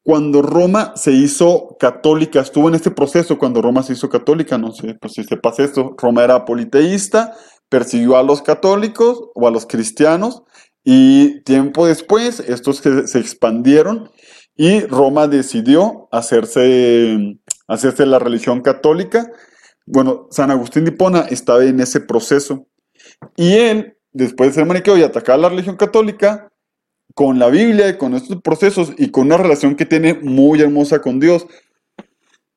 cuando 0.07 0.41
Roma 0.41 0.93
se 0.95 1.11
hizo 1.11 1.77
católica, 1.81 2.39
estuvo 2.41 2.69
en 2.69 2.77
este 2.77 2.93
proceso 2.93 3.39
cuando 3.39 3.61
Roma 3.61 3.83
se 3.83 3.95
hizo 3.95 4.09
católica, 4.09 4.57
no 4.57 4.71
sé, 4.71 4.95
pues 5.01 5.15
si 5.15 5.25
sepas 5.25 5.59
esto, 5.59 5.97
Roma 5.99 6.23
era 6.23 6.45
politeísta, 6.45 7.35
persiguió 7.69 8.17
a 8.17 8.23
los 8.23 8.41
católicos 8.41 9.21
o 9.35 9.49
a 9.49 9.51
los 9.51 9.67
cristianos 9.67 10.45
y 10.85 11.43
tiempo 11.43 11.89
después 11.89 12.39
estos 12.39 12.77
se 12.77 13.19
expandieron 13.19 14.09
y 14.57 14.81
Roma 14.81 15.29
decidió 15.29 16.09
hacerse, 16.13 17.39
hacerse 17.69 18.07
la 18.07 18.19
religión 18.19 18.63
católica. 18.63 19.31
Bueno, 19.87 20.29
San 20.31 20.51
Agustín 20.51 20.85
de 20.85 20.91
Hipona 20.91 21.21
estaba 21.31 21.65
en 21.65 21.81
ese 21.81 22.01
proceso 22.01 22.67
y 23.37 23.53
él, 23.53 23.97
después 24.13 24.51
de 24.51 24.55
ser 24.55 24.67
maniqueo 24.67 24.97
y 24.97 25.03
atacar 25.03 25.39
la 25.39 25.49
religión 25.49 25.77
católica, 25.77 26.51
con 27.15 27.39
la 27.39 27.49
Biblia 27.49 27.89
y 27.89 27.97
con 27.97 28.15
estos 28.15 28.43
procesos 28.43 28.93
y 28.99 29.11
con 29.11 29.27
una 29.27 29.39
relación 29.39 29.75
que 29.75 29.87
tiene 29.87 30.15
muy 30.15 30.61
hermosa 30.61 31.01
con 31.01 31.19
Dios, 31.19 31.47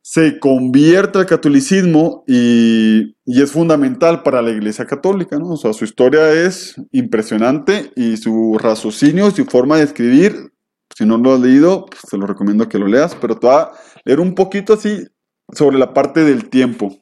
se 0.01 0.39
convierte 0.39 1.19
al 1.19 1.25
catolicismo 1.27 2.23
y, 2.27 3.15
es 3.25 3.51
fundamental 3.51 4.23
para 4.23 4.41
la 4.41 4.49
Iglesia 4.49 4.85
Católica, 4.85 5.37
¿no? 5.37 5.51
O 5.51 5.57
sea, 5.57 5.71
su 5.71 5.85
historia 5.85 6.31
es 6.33 6.75
impresionante 6.91 7.91
y 7.95 8.17
su 8.17 8.57
raciocinio, 8.59 9.31
su 9.31 9.45
forma 9.45 9.77
de 9.77 9.83
escribir, 9.83 10.51
si 10.99 11.05
no 11.05 11.17
lo 11.17 11.33
has 11.33 11.39
leído, 11.39 11.85
pues 11.85 12.01
te 12.09 12.17
lo 12.17 12.27
recomiendo 12.27 12.67
que 12.67 12.77
lo 12.77 12.85
leas, 12.85 13.15
pero 13.15 13.37
te 13.37 13.47
va 13.47 13.61
a 13.61 13.71
leer 14.03 14.19
un 14.19 14.35
poquito 14.35 14.73
así 14.73 15.07
sobre 15.53 15.79
la 15.79 15.93
parte 15.93 16.25
del 16.25 16.49
tiempo. 16.49 16.93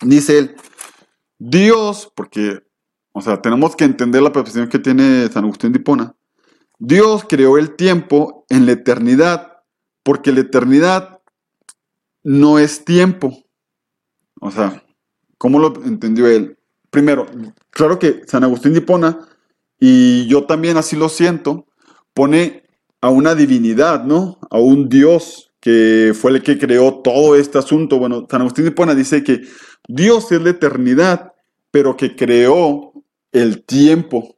Dice 0.00 0.38
él, 0.38 0.56
Dios, 1.38 2.10
porque, 2.16 2.62
o 3.12 3.20
sea, 3.20 3.42
tenemos 3.42 3.76
que 3.76 3.84
entender 3.84 4.22
la 4.22 4.32
percepción 4.32 4.70
que 4.70 4.78
tiene 4.78 5.28
San 5.28 5.44
Agustín 5.44 5.70
de 5.70 5.80
Hipona. 5.80 6.14
Dios 6.78 7.26
creó 7.28 7.58
el 7.58 7.76
tiempo 7.76 8.46
en 8.48 8.64
la 8.64 8.72
eternidad, 8.72 9.58
porque 10.02 10.32
la 10.32 10.40
eternidad 10.40 11.20
no 12.22 12.58
es 12.58 12.86
tiempo. 12.86 13.36
O 14.40 14.50
sea, 14.50 14.82
¿cómo 15.36 15.58
lo 15.58 15.74
entendió 15.84 16.26
él? 16.26 16.56
Primero, 16.88 17.26
claro 17.68 17.98
que 17.98 18.22
San 18.26 18.44
Agustín 18.44 18.72
de 18.72 18.78
Hipona, 18.78 19.28
y 19.78 20.26
yo 20.26 20.46
también 20.46 20.78
así 20.78 20.96
lo 20.96 21.10
siento, 21.10 21.66
pone 22.14 22.69
a 23.00 23.10
una 23.10 23.34
divinidad, 23.34 24.04
¿no? 24.04 24.38
A 24.50 24.58
un 24.58 24.88
Dios 24.88 25.52
que 25.60 26.12
fue 26.14 26.32
el 26.32 26.42
que 26.42 26.58
creó 26.58 27.00
todo 27.02 27.36
este 27.36 27.58
asunto. 27.58 27.98
Bueno, 27.98 28.26
San 28.30 28.40
Agustín 28.40 28.64
de 28.64 28.70
Hipona 28.70 28.94
dice 28.94 29.22
que 29.22 29.42
Dios 29.88 30.30
es 30.32 30.42
la 30.42 30.50
eternidad, 30.50 31.32
pero 31.70 31.96
que 31.96 32.16
creó 32.16 32.92
el 33.32 33.64
tiempo. 33.64 34.36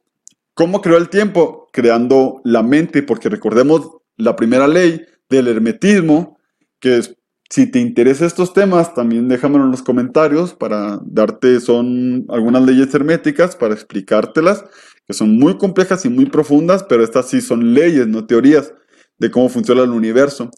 ¿Cómo 0.53 0.81
creó 0.81 0.97
el 0.97 1.09
tiempo? 1.09 1.69
Creando 1.71 2.41
la 2.43 2.61
mente, 2.61 3.03
porque 3.03 3.29
recordemos 3.29 3.89
la 4.17 4.35
primera 4.35 4.67
ley 4.67 5.01
del 5.29 5.47
hermetismo, 5.47 6.37
que 6.79 6.97
es, 6.97 7.15
si 7.49 7.69
te 7.71 7.79
interesan 7.79 8.27
estos 8.27 8.53
temas, 8.53 8.93
también 8.93 9.27
déjamelo 9.27 9.65
en 9.65 9.71
los 9.71 9.81
comentarios 9.81 10.53
para 10.53 10.99
darte, 11.05 11.59
son 11.59 12.25
algunas 12.29 12.63
leyes 12.63 12.93
herméticas, 12.93 13.55
para 13.55 13.73
explicártelas, 13.73 14.65
que 15.07 15.13
son 15.13 15.37
muy 15.37 15.57
complejas 15.57 16.05
y 16.05 16.09
muy 16.09 16.25
profundas, 16.25 16.83
pero 16.83 17.03
estas 17.03 17.29
sí 17.29 17.41
son 17.41 17.73
leyes, 17.73 18.07
no 18.07 18.25
teorías, 18.25 18.73
de 19.17 19.31
cómo 19.31 19.49
funciona 19.49 19.83
el 19.83 19.91
universo. 19.91 20.49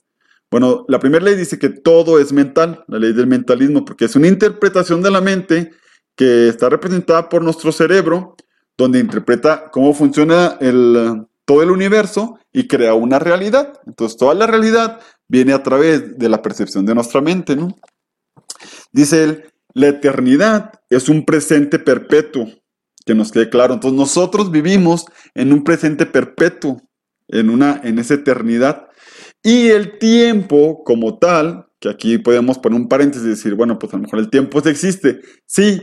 Bueno, 0.51 0.85
la 0.87 0.99
primera 0.99 1.25
ley 1.25 1.35
dice 1.35 1.59
que 1.59 1.69
todo 1.69 2.19
es 2.19 2.31
mental, 2.31 2.83
la 2.87 2.99
ley 2.99 3.13
del 3.13 3.27
mentalismo, 3.27 3.83
porque 3.83 4.05
es 4.05 4.15
una 4.15 4.27
interpretación 4.27 5.01
de 5.01 5.11
la 5.11 5.21
mente 5.21 5.71
que 6.15 6.47
está 6.47 6.69
representada 6.69 7.27
por 7.27 7.43
nuestro 7.43 7.71
cerebro 7.71 8.35
donde 8.77 8.99
interpreta 8.99 9.69
cómo 9.71 9.93
funciona 9.93 10.57
el, 10.59 11.25
todo 11.45 11.63
el 11.63 11.71
universo 11.71 12.39
y 12.51 12.67
crea 12.67 12.93
una 12.93 13.19
realidad. 13.19 13.73
Entonces, 13.85 14.17
toda 14.17 14.33
la 14.33 14.47
realidad 14.47 14.99
viene 15.27 15.53
a 15.53 15.63
través 15.63 16.17
de 16.17 16.29
la 16.29 16.41
percepción 16.41 16.85
de 16.85 16.95
nuestra 16.95 17.21
mente, 17.21 17.55
¿no? 17.55 17.75
Dice 18.91 19.23
él, 19.23 19.53
la 19.73 19.87
eternidad 19.87 20.71
es 20.89 21.09
un 21.09 21.25
presente 21.25 21.79
perpetuo, 21.79 22.47
que 23.05 23.15
nos 23.15 23.31
quede 23.31 23.49
claro. 23.49 23.75
Entonces, 23.75 23.97
nosotros 23.97 24.51
vivimos 24.51 25.05
en 25.33 25.53
un 25.53 25.63
presente 25.63 26.05
perpetuo, 26.05 26.81
en, 27.27 27.49
una, 27.49 27.81
en 27.83 27.99
esa 27.99 28.15
eternidad. 28.15 28.87
Y 29.43 29.67
el 29.67 29.99
tiempo 29.99 30.83
como 30.83 31.19
tal, 31.19 31.67
que 31.79 31.89
aquí 31.89 32.17
podemos 32.17 32.57
poner 32.57 32.79
un 32.79 32.87
paréntesis 32.87 33.27
y 33.27 33.29
decir, 33.29 33.53
bueno, 33.53 33.77
pues 33.77 33.93
a 33.93 33.97
lo 33.97 34.03
mejor 34.03 34.19
el 34.19 34.29
tiempo 34.29 34.59
existe. 34.59 35.21
Sí, 35.45 35.81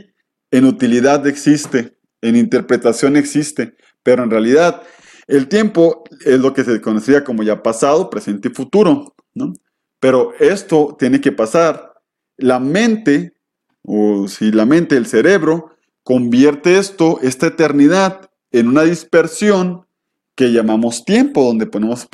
en 0.51 0.65
utilidad 0.65 1.27
existe, 1.27 1.97
en 2.21 2.37
interpretación 2.37 3.17
existe, 3.17 3.75
pero 4.03 4.25
en 4.25 4.31
realidad 4.31 4.83
el 5.29 5.49
tiempo 5.49 6.05
es 6.25 6.41
lo 6.41 6.53
que 6.53 6.65
se 6.65 6.81
conocía 6.81 7.25
como 7.25 7.43
ya 7.43 7.63
pasado, 7.63 8.11
presente 8.11 8.49
y 8.49 8.55
futuro, 8.55 9.15
¿no? 9.35 9.53
Pero 10.01 10.33
esto 10.41 10.97
tiene 10.99 11.21
que 11.21 11.33
pasar. 11.33 11.93
La 12.37 12.59
mente, 12.59 13.35
o 13.83 14.27
si 14.27 14.51
la 14.51 14.67
mente, 14.67 14.97
el 14.97 15.07
cerebro, 15.07 15.72
convierte 16.05 16.79
esto, 16.79 17.19
esta 17.23 17.47
eternidad, 17.49 18.31
en 18.51 18.69
una 18.69 18.83
dispersión 18.83 19.87
que 20.35 20.53
llamamos 20.53 21.05
tiempo, 21.05 21.45
donde 21.45 21.67
ponemos 21.67 22.07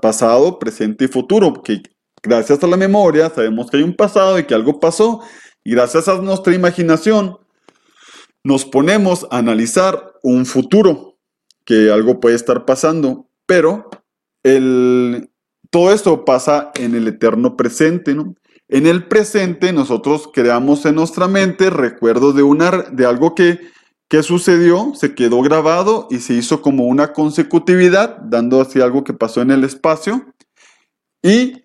pasado, 0.00 0.58
presente 0.58 1.04
y 1.04 1.08
futuro, 1.08 1.62
que 1.62 1.82
gracias 2.22 2.62
a 2.62 2.66
la 2.66 2.76
memoria 2.76 3.30
sabemos 3.30 3.70
que 3.70 3.76
hay 3.78 3.82
un 3.82 3.94
pasado 3.94 4.38
y 4.38 4.44
que 4.44 4.54
algo 4.54 4.80
pasó, 4.80 5.20
y 5.64 5.72
gracias 5.72 6.08
a 6.08 6.20
nuestra 6.20 6.54
imaginación 6.54 7.38
nos 8.44 8.64
ponemos 8.64 9.26
a 9.30 9.38
analizar 9.38 10.14
un 10.22 10.46
futuro, 10.46 11.18
que 11.64 11.90
algo 11.92 12.18
puede 12.20 12.34
estar 12.34 12.64
pasando, 12.64 13.28
pero 13.46 13.88
todo 15.70 15.92
esto 15.92 16.24
pasa 16.24 16.72
en 16.74 16.94
el 16.94 17.06
eterno 17.06 17.56
presente, 17.56 18.14
¿no? 18.14 18.34
En 18.72 18.86
el 18.86 19.04
presente 19.04 19.70
nosotros 19.70 20.30
creamos 20.32 20.86
en 20.86 20.94
nuestra 20.94 21.28
mente 21.28 21.68
recuerdos 21.68 22.34
de, 22.34 22.42
una, 22.42 22.70
de 22.90 23.04
algo 23.04 23.34
que, 23.34 23.60
que 24.08 24.22
sucedió, 24.22 24.94
se 24.94 25.14
quedó 25.14 25.42
grabado 25.42 26.08
y 26.08 26.20
se 26.20 26.32
hizo 26.32 26.62
como 26.62 26.86
una 26.86 27.12
consecutividad, 27.12 28.16
dando 28.22 28.62
así 28.62 28.80
algo 28.80 29.04
que 29.04 29.12
pasó 29.12 29.42
en 29.42 29.50
el 29.50 29.64
espacio. 29.64 30.24
Y 31.22 31.64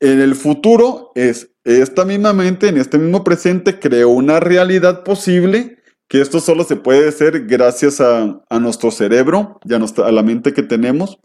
en 0.00 0.20
el 0.20 0.34
futuro 0.34 1.12
es 1.14 1.52
esta 1.62 2.04
misma 2.04 2.32
mente, 2.32 2.66
en 2.66 2.78
este 2.78 2.98
mismo 2.98 3.22
presente, 3.22 3.78
creó 3.78 4.08
una 4.08 4.40
realidad 4.40 5.04
posible 5.04 5.78
que 6.08 6.20
esto 6.20 6.40
solo 6.40 6.64
se 6.64 6.74
puede 6.74 7.10
hacer 7.10 7.46
gracias 7.46 8.00
a, 8.00 8.42
nuestro 8.58 8.90
cerebro 8.90 9.60
y 9.64 9.72
a, 9.74 9.76
a 9.76 10.10
la 10.10 10.24
mente 10.24 10.52
que 10.52 10.64
tenemos. 10.64 11.20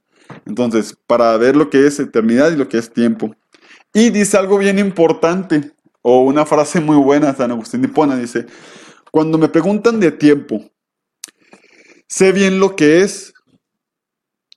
Entonces, 0.45 0.95
para 1.07 1.35
ver 1.37 1.55
lo 1.55 1.71
que 1.71 1.87
es 1.87 1.99
eternidad 1.99 2.51
y 2.51 2.57
lo 2.57 2.69
que 2.69 2.77
es 2.77 2.93
tiempo. 2.93 3.35
Y 3.97 4.09
dice 4.09 4.35
algo 4.35 4.57
bien 4.57 4.77
importante, 4.77 5.71
o 6.01 6.23
una 6.23 6.45
frase 6.45 6.81
muy 6.81 6.97
buena, 6.97 7.33
San 7.33 7.51
Agustín 7.51 7.81
de 7.81 8.19
dice, 8.19 8.45
cuando 9.09 9.37
me 9.37 9.47
preguntan 9.47 10.01
de 10.01 10.11
tiempo, 10.11 10.59
sé 12.05 12.33
bien 12.33 12.59
lo 12.59 12.75
que 12.75 13.03
es 13.03 13.33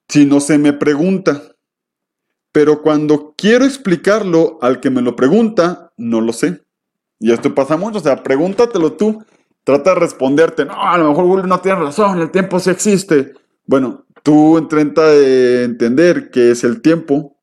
si 0.09 0.27
no 0.27 0.41
se 0.41 0.59
me 0.59 0.73
pregunta, 0.73 1.55
pero 2.51 2.83
cuando 2.83 3.33
quiero 3.37 3.65
explicarlo 3.65 4.59
al 4.61 4.81
que 4.81 4.91
me 4.91 5.03
lo 5.03 5.15
pregunta, 5.15 5.93
no 5.97 6.21
lo 6.21 6.33
sé. 6.33 6.65
Y 7.21 7.31
esto 7.31 7.55
pasa 7.55 7.77
mucho, 7.77 7.99
o 7.99 8.03
sea, 8.03 8.25
pregúntatelo 8.25 8.95
tú 8.95 9.25
trata 9.63 9.91
de 9.91 10.01
responderte, 10.01 10.65
no, 10.65 10.83
a 10.83 10.99
lo 10.99 11.11
mejor 11.11 11.27
Google 11.27 11.47
no 11.47 11.61
tiene 11.61 11.79
razón, 11.79 12.21
el 12.21 12.33
tiempo 12.33 12.59
sí 12.59 12.71
existe. 12.71 13.35
Bueno, 13.67 14.05
tú 14.25 14.59
trata 14.59 15.07
de 15.07 15.63
entender 15.63 16.33
qué 16.33 16.51
es 16.51 16.65
el 16.65 16.83
tiempo 16.83 17.38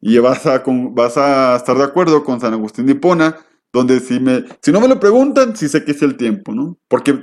y 0.00 0.18
vas 0.18 0.46
a, 0.46 0.62
vas 0.92 1.16
a 1.16 1.56
estar 1.56 1.76
de 1.76 1.84
acuerdo 1.84 2.24
con 2.24 2.40
San 2.40 2.52
Agustín 2.54 2.86
de 2.86 2.92
Hipona, 2.92 3.36
donde 3.72 4.00
si, 4.00 4.18
me, 4.18 4.44
si 4.62 4.72
no 4.72 4.80
me 4.80 4.88
lo 4.88 4.98
preguntan, 4.98 5.56
sí 5.56 5.68
sé 5.68 5.84
qué 5.84 5.92
es 5.92 6.02
el 6.02 6.16
tiempo, 6.16 6.52
¿no? 6.54 6.78
Porque 6.88 7.14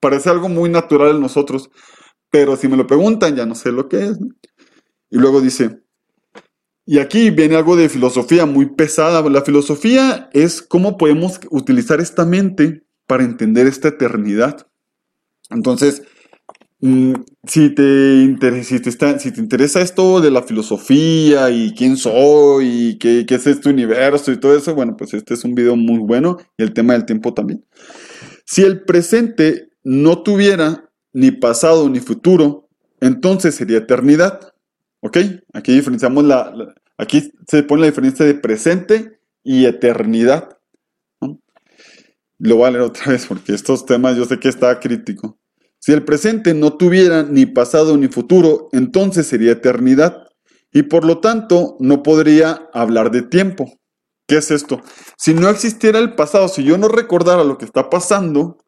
parece 0.00 0.30
algo 0.30 0.48
muy 0.48 0.68
natural 0.68 1.10
en 1.10 1.20
nosotros, 1.20 1.70
pero 2.30 2.56
si 2.56 2.68
me 2.68 2.76
lo 2.76 2.86
preguntan, 2.86 3.36
ya 3.36 3.46
no 3.46 3.54
sé 3.54 3.70
lo 3.70 3.88
que 3.88 4.06
es. 4.06 4.18
Y 5.10 5.18
luego 5.18 5.40
dice, 5.40 5.82
y 6.84 6.98
aquí 6.98 7.30
viene 7.30 7.56
algo 7.56 7.76
de 7.76 7.88
filosofía 7.88 8.46
muy 8.46 8.66
pesada. 8.66 9.22
La 9.28 9.42
filosofía 9.42 10.28
es 10.32 10.62
cómo 10.62 10.96
podemos 10.96 11.38
utilizar 11.50 12.00
esta 12.00 12.24
mente 12.24 12.84
para 13.06 13.24
entender 13.24 13.66
esta 13.66 13.88
eternidad. 13.88 14.66
Entonces, 15.50 16.02
mm, 16.82 17.14
si 17.46 17.70
te, 17.70 18.22
interesa, 18.22 19.80
esto 19.80 20.20
de 20.20 20.30
la 20.30 20.42
filosofía 20.42 21.50
y 21.50 21.72
quién 21.74 21.96
soy 21.96 22.66
y 22.90 22.98
qué, 22.98 23.24
qué, 23.26 23.36
es 23.36 23.46
este 23.46 23.70
universo 23.70 24.30
y 24.30 24.38
todo 24.38 24.56
eso, 24.56 24.74
bueno, 24.74 24.96
pues 24.96 25.14
este 25.14 25.34
es 25.34 25.44
un 25.44 25.54
video 25.54 25.76
muy 25.76 25.98
bueno 25.98 26.36
y 26.58 26.62
el 26.62 26.74
tema 26.74 26.92
del 26.92 27.06
tiempo 27.06 27.32
también. 27.32 27.64
Si 28.44 28.62
el 28.62 28.84
presente 28.84 29.70
no 29.82 30.22
tuviera 30.22 30.90
ni 31.12 31.30
pasado 31.30 31.88
ni 31.88 32.00
futuro, 32.00 32.68
entonces 33.00 33.54
sería 33.54 33.78
eternidad. 33.78 34.52
¿Ok? 35.00 35.18
Aquí 35.52 35.72
diferenciamos 35.72 36.24
la 36.24 36.52
aquí 36.96 37.32
se 37.48 37.62
pone 37.64 37.82
la 37.82 37.88
diferencia 37.88 38.24
de 38.24 38.34
presente 38.34 39.20
y 39.42 39.66
eternidad. 39.66 40.58
Lo 42.38 42.56
voy 42.56 42.66
a 42.66 42.70
leer 42.70 42.84
otra 42.84 43.12
vez 43.12 43.26
porque 43.26 43.54
estos 43.54 43.86
temas 43.86 44.16
yo 44.16 44.24
sé 44.24 44.38
que 44.38 44.48
está 44.48 44.78
crítico. 44.80 45.38
Si 45.84 45.90
el 45.90 46.04
presente 46.04 46.54
no 46.54 46.74
tuviera 46.74 47.24
ni 47.24 47.44
pasado 47.44 47.96
ni 47.96 48.06
futuro, 48.06 48.68
entonces 48.70 49.26
sería 49.26 49.50
eternidad 49.50 50.28
y 50.72 50.84
por 50.84 51.04
lo 51.04 51.18
tanto 51.18 51.76
no 51.80 52.04
podría 52.04 52.70
hablar 52.72 53.10
de 53.10 53.22
tiempo. 53.22 53.80
¿Qué 54.28 54.36
es 54.36 54.52
esto? 54.52 54.80
Si 55.18 55.34
no 55.34 55.48
existiera 55.48 55.98
el 55.98 56.14
pasado, 56.14 56.46
si 56.46 56.62
yo 56.62 56.78
no 56.78 56.86
recordara 56.86 57.42
lo 57.42 57.58
que 57.58 57.64
está 57.64 57.90
pasando 57.90 58.58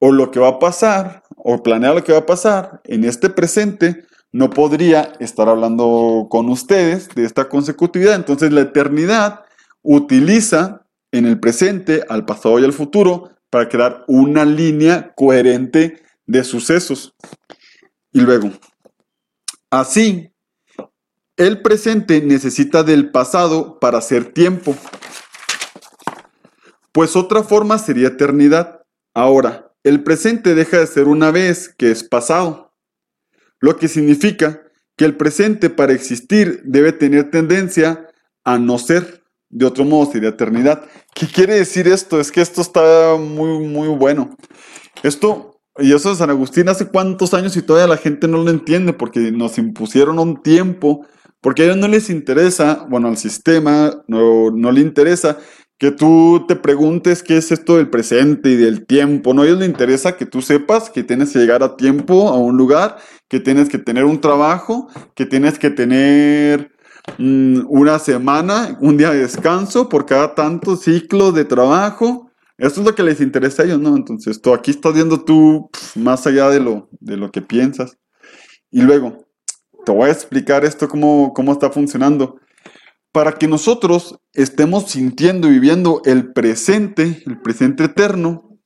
o 0.00 0.10
lo 0.10 0.30
que 0.30 0.40
va 0.40 0.48
a 0.48 0.58
pasar 0.58 1.22
o 1.36 1.62
planear 1.62 1.94
lo 1.94 2.02
que 2.02 2.12
va 2.12 2.20
a 2.20 2.26
pasar 2.26 2.80
en 2.84 3.04
este 3.04 3.28
presente, 3.28 4.06
no 4.32 4.48
podría 4.48 5.12
estar 5.20 5.50
hablando 5.50 6.28
con 6.30 6.48
ustedes 6.48 7.10
de 7.14 7.26
esta 7.26 7.50
consecutividad. 7.50 8.14
Entonces 8.14 8.54
la 8.54 8.62
eternidad 8.62 9.40
utiliza 9.82 10.86
en 11.12 11.26
el 11.26 11.38
presente, 11.40 12.04
al 12.08 12.24
pasado 12.24 12.58
y 12.58 12.64
al 12.64 12.72
futuro 12.72 13.32
para 13.50 13.68
crear 13.68 14.04
una 14.08 14.46
línea 14.46 15.12
coherente 15.14 16.07
de 16.28 16.44
sucesos. 16.44 17.14
Y 18.12 18.20
luego, 18.20 18.52
así, 19.70 20.32
el 21.36 21.62
presente 21.62 22.20
necesita 22.20 22.84
del 22.84 23.10
pasado 23.10 23.80
para 23.80 24.00
ser 24.00 24.32
tiempo. 24.32 24.76
Pues 26.92 27.16
otra 27.16 27.42
forma 27.42 27.78
sería 27.78 28.08
eternidad. 28.08 28.82
Ahora, 29.14 29.72
el 29.82 30.04
presente 30.04 30.54
deja 30.54 30.78
de 30.78 30.86
ser 30.86 31.08
una 31.08 31.30
vez 31.30 31.74
que 31.76 31.90
es 31.90 32.04
pasado, 32.04 32.72
lo 33.60 33.76
que 33.76 33.88
significa 33.88 34.62
que 34.96 35.04
el 35.04 35.16
presente 35.16 35.70
para 35.70 35.92
existir 35.92 36.60
debe 36.64 36.92
tener 36.92 37.30
tendencia 37.30 38.06
a 38.44 38.58
no 38.58 38.78
ser. 38.78 39.24
De 39.48 39.64
otro 39.64 39.84
modo 39.84 40.12
sería 40.12 40.30
eternidad. 40.30 40.84
¿Qué 41.14 41.26
quiere 41.26 41.54
decir 41.54 41.88
esto? 41.88 42.20
Es 42.20 42.30
que 42.30 42.42
esto 42.42 42.60
está 42.60 43.16
muy, 43.16 43.66
muy 43.66 43.88
bueno. 43.88 44.36
Esto, 45.02 45.57
y 45.78 45.92
eso 45.92 46.10
de 46.10 46.16
San 46.16 46.30
Agustín 46.30 46.68
hace 46.68 46.88
cuántos 46.88 47.34
años 47.34 47.56
y 47.56 47.62
todavía 47.62 47.86
la 47.86 48.00
gente 48.00 48.28
no 48.28 48.42
lo 48.42 48.50
entiende 48.50 48.92
porque 48.92 49.32
nos 49.32 49.58
impusieron 49.58 50.18
un 50.18 50.42
tiempo, 50.42 51.06
porque 51.40 51.62
a 51.62 51.64
ellos 51.66 51.76
no 51.76 51.88
les 51.88 52.10
interesa, 52.10 52.86
bueno, 52.88 53.08
al 53.08 53.16
sistema 53.16 54.02
no, 54.06 54.50
no 54.50 54.72
le 54.72 54.80
interesa 54.80 55.38
que 55.78 55.92
tú 55.92 56.44
te 56.48 56.56
preguntes 56.56 57.22
qué 57.22 57.36
es 57.36 57.52
esto 57.52 57.76
del 57.76 57.88
presente 57.88 58.50
y 58.50 58.56
del 58.56 58.84
tiempo, 58.86 59.32
¿no? 59.32 59.42
A 59.42 59.46
ellos 59.46 59.60
les 59.60 59.68
interesa 59.68 60.16
que 60.16 60.26
tú 60.26 60.42
sepas 60.42 60.90
que 60.90 61.04
tienes 61.04 61.32
que 61.32 61.38
llegar 61.38 61.62
a 61.62 61.76
tiempo 61.76 62.28
a 62.28 62.36
un 62.36 62.56
lugar, 62.56 62.96
que 63.28 63.38
tienes 63.38 63.68
que 63.68 63.78
tener 63.78 64.04
un 64.04 64.20
trabajo, 64.20 64.88
que 65.14 65.24
tienes 65.24 65.58
que 65.58 65.70
tener 65.70 66.72
Mm, 67.16 67.64
una 67.68 67.98
semana, 67.98 68.76
un 68.80 68.96
día 68.96 69.10
de 69.10 69.20
descanso 69.20 69.88
por 69.88 70.04
cada 70.04 70.34
tanto 70.34 70.76
ciclo 70.76 71.32
de 71.32 71.44
trabajo. 71.44 72.27
Esto 72.58 72.80
es 72.80 72.86
lo 72.86 72.94
que 72.94 73.04
les 73.04 73.20
interesa 73.20 73.62
a 73.62 73.66
ellos, 73.66 73.80
¿no? 73.80 73.96
Entonces, 73.96 74.42
tú 74.42 74.52
aquí 74.52 74.72
estás 74.72 74.92
viendo 74.92 75.24
tú 75.24 75.70
más 75.94 76.26
allá 76.26 76.50
de 76.50 76.58
lo, 76.58 76.88
de 77.00 77.16
lo 77.16 77.30
que 77.30 77.40
piensas. 77.40 77.96
Y 78.70 78.82
luego, 78.82 79.28
te 79.86 79.92
voy 79.92 80.08
a 80.08 80.12
explicar 80.12 80.64
esto 80.64 80.88
cómo, 80.88 81.32
cómo 81.32 81.52
está 81.52 81.70
funcionando. 81.70 82.40
Para 83.12 83.32
que 83.32 83.46
nosotros 83.46 84.18
estemos 84.32 84.90
sintiendo 84.90 85.48
y 85.48 85.52
viviendo 85.52 86.02
el 86.04 86.32
presente, 86.32 87.22
el 87.26 87.40
presente 87.40 87.84
eterno, 87.84 88.58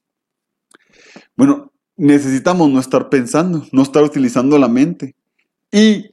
bueno, 1.37 1.72
necesitamos 1.96 2.70
no 2.70 2.81
estar 2.81 3.11
pensando, 3.11 3.66
no 3.72 3.83
estar 3.83 4.02
utilizando 4.02 4.59
la 4.59 4.68
mente. 4.68 5.14
Y 5.70 6.11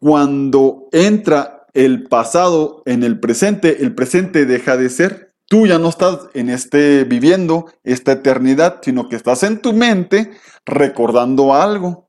cuando 0.00 0.88
entra 0.92 1.66
el 1.72 2.04
pasado 2.04 2.82
en 2.86 3.02
el 3.02 3.18
presente, 3.20 3.82
el 3.82 3.94
presente 3.94 4.44
deja 4.44 4.76
de 4.76 4.90
ser. 4.90 5.31
Tú 5.52 5.66
ya 5.66 5.78
no 5.78 5.90
estás 5.90 6.30
en 6.32 6.48
este 6.48 7.04
viviendo 7.04 7.66
esta 7.84 8.12
eternidad, 8.12 8.80
sino 8.80 9.10
que 9.10 9.16
estás 9.16 9.42
en 9.42 9.60
tu 9.60 9.74
mente 9.74 10.30
recordando 10.64 11.54
algo, 11.54 12.08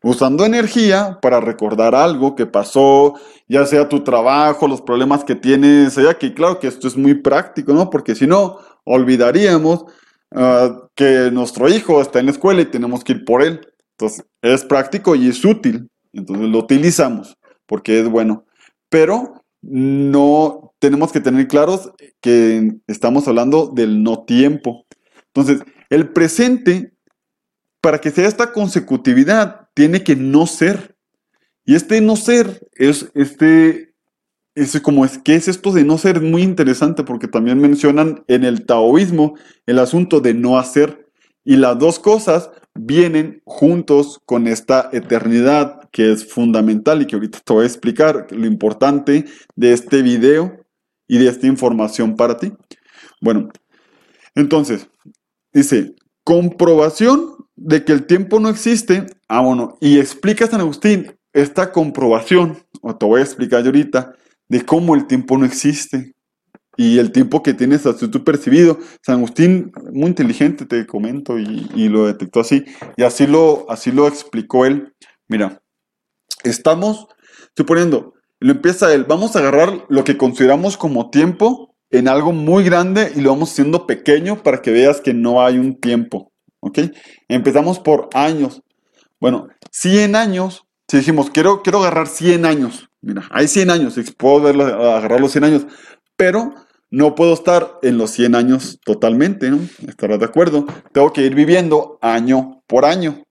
usando 0.00 0.44
energía 0.44 1.18
para 1.20 1.40
recordar 1.40 1.96
algo 1.96 2.36
que 2.36 2.46
pasó, 2.46 3.14
ya 3.48 3.66
sea 3.66 3.88
tu 3.88 4.04
trabajo, 4.04 4.68
los 4.68 4.80
problemas 4.80 5.24
que 5.24 5.34
tienes, 5.34 5.96
ya 5.96 6.16
que 6.16 6.32
claro 6.32 6.60
que 6.60 6.68
esto 6.68 6.86
es 6.86 6.96
muy 6.96 7.14
práctico, 7.14 7.72
¿no? 7.72 7.90
Porque 7.90 8.14
si 8.14 8.28
no, 8.28 8.58
olvidaríamos 8.84 9.84
ah, 10.30 10.88
que 10.94 11.32
nuestro 11.32 11.68
hijo 11.68 12.00
está 12.00 12.20
en 12.20 12.26
la 12.26 12.30
escuela 12.30 12.60
y 12.60 12.66
tenemos 12.66 13.02
que 13.02 13.14
ir 13.14 13.24
por 13.24 13.42
él. 13.42 13.60
Entonces, 13.98 14.24
es 14.40 14.64
práctico 14.64 15.16
y 15.16 15.28
es 15.28 15.44
útil. 15.44 15.90
Entonces, 16.12 16.48
lo 16.48 16.58
utilizamos 16.58 17.36
porque 17.66 17.98
es 17.98 18.08
bueno 18.08 18.44
pero 18.88 19.42
no 19.62 20.67
tenemos 20.78 21.12
que 21.12 21.20
tener 21.20 21.48
claros 21.48 21.92
que 22.20 22.72
estamos 22.86 23.26
hablando 23.28 23.66
del 23.68 24.02
no 24.02 24.24
tiempo. 24.24 24.86
Entonces, 25.26 25.62
el 25.90 26.08
presente 26.10 26.92
para 27.80 28.00
que 28.00 28.10
sea 28.10 28.28
esta 28.28 28.52
consecutividad, 28.52 29.68
tiene 29.74 30.02
que 30.02 30.16
no 30.16 30.46
ser. 30.46 30.96
Y 31.64 31.74
este 31.74 32.00
no 32.00 32.16
ser 32.16 32.66
es 32.74 33.10
este, 33.14 33.94
es 34.54 34.80
como 34.80 35.04
es, 35.04 35.18
¿qué 35.18 35.34
es 35.34 35.48
esto 35.48 35.72
de 35.72 35.84
no 35.84 35.98
ser? 35.98 36.16
Es 36.16 36.22
muy 36.22 36.42
interesante 36.42 37.04
porque 37.04 37.28
también 37.28 37.58
mencionan 37.60 38.24
en 38.26 38.44
el 38.44 38.66
taoísmo 38.66 39.34
el 39.66 39.78
asunto 39.78 40.20
de 40.20 40.34
no 40.34 40.58
hacer. 40.58 41.06
Y 41.44 41.56
las 41.56 41.78
dos 41.78 41.98
cosas 41.98 42.50
vienen 42.74 43.42
juntos 43.44 44.20
con 44.24 44.46
esta 44.46 44.90
eternidad 44.92 45.88
que 45.90 46.12
es 46.12 46.30
fundamental 46.30 47.02
y 47.02 47.06
que 47.06 47.16
ahorita 47.16 47.40
te 47.44 47.52
voy 47.52 47.64
a 47.64 47.66
explicar 47.66 48.26
lo 48.30 48.46
importante 48.46 49.24
de 49.56 49.72
este 49.72 50.02
video 50.02 50.66
y 51.08 51.18
de 51.18 51.28
esta 51.28 51.46
información 51.46 52.14
para 52.14 52.36
ti. 52.36 52.52
Bueno, 53.20 53.48
entonces, 54.34 54.88
dice, 55.52 55.94
comprobación 56.22 57.34
de 57.56 57.84
que 57.84 57.92
el 57.92 58.06
tiempo 58.06 58.38
no 58.38 58.48
existe. 58.48 59.06
Ah, 59.26 59.40
bueno, 59.40 59.76
y 59.80 59.98
explica 59.98 60.46
San 60.46 60.60
Agustín 60.60 61.12
esta 61.32 61.72
comprobación, 61.72 62.58
o 62.80 62.96
te 62.96 63.06
voy 63.06 63.20
a 63.20 63.24
explicar 63.24 63.62
yo 63.62 63.66
ahorita, 63.66 64.14
de 64.48 64.64
cómo 64.64 64.94
el 64.94 65.06
tiempo 65.06 65.36
no 65.36 65.44
existe 65.44 66.14
y 66.76 66.98
el 66.98 67.10
tiempo 67.10 67.42
que 67.42 67.54
tienes 67.54 67.84
así 67.86 68.08
tú 68.08 68.22
percibido. 68.22 68.78
San 69.02 69.16
Agustín, 69.16 69.72
muy 69.92 70.06
inteligente, 70.06 70.64
te 70.64 70.86
comento, 70.86 71.38
y, 71.38 71.88
lo 71.88 72.06
detectó 72.06 72.40
así, 72.40 72.64
y 72.96 73.02
así 73.02 73.26
lo, 73.26 73.66
así 73.68 73.90
lo 73.90 74.06
explicó 74.06 74.64
él. 74.64 74.94
Mira, 75.26 75.60
estamos, 76.44 77.08
estoy 77.48 77.66
poniendo, 77.66 78.14
lo 78.40 78.52
empieza 78.52 78.92
él, 78.92 79.04
vamos 79.04 79.34
a 79.34 79.40
agarrar 79.40 79.84
lo 79.88 80.04
que 80.04 80.16
consideramos 80.16 80.76
como 80.76 81.10
tiempo 81.10 81.74
en 81.90 82.08
algo 82.08 82.32
muy 82.32 82.64
grande 82.64 83.12
y 83.14 83.20
lo 83.20 83.30
vamos 83.30 83.52
haciendo 83.52 83.86
pequeño 83.86 84.42
para 84.42 84.62
que 84.62 84.70
veas 84.70 85.00
que 85.00 85.14
no 85.14 85.42
hay 85.42 85.58
un 85.58 85.80
tiempo. 85.80 86.32
¿Ok? 86.60 86.78
Empezamos 87.28 87.78
por 87.78 88.08
años. 88.14 88.62
Bueno, 89.20 89.48
100 89.70 90.16
años, 90.16 90.64
si 90.88 90.98
dijimos, 90.98 91.30
quiero, 91.30 91.62
quiero 91.62 91.78
agarrar 91.78 92.06
100 92.06 92.44
años, 92.46 92.88
mira, 93.00 93.24
hay 93.30 93.48
100 93.48 93.70
años, 93.70 93.94
puedo 94.16 94.40
verlo, 94.40 94.64
agarrar 94.64 95.20
los 95.20 95.32
100 95.32 95.44
años, 95.44 95.66
pero 96.16 96.54
no 96.90 97.14
puedo 97.14 97.34
estar 97.34 97.78
en 97.82 97.98
los 97.98 98.10
100 98.12 98.34
años 98.34 98.80
totalmente. 98.84 99.50
Estarás 99.86 100.18
de 100.18 100.24
acuerdo. 100.24 100.66
Tengo 100.92 101.12
que 101.12 101.22
ir 101.22 101.34
viviendo 101.34 101.98
año 102.00 102.62
por 102.66 102.86
año. 102.86 103.22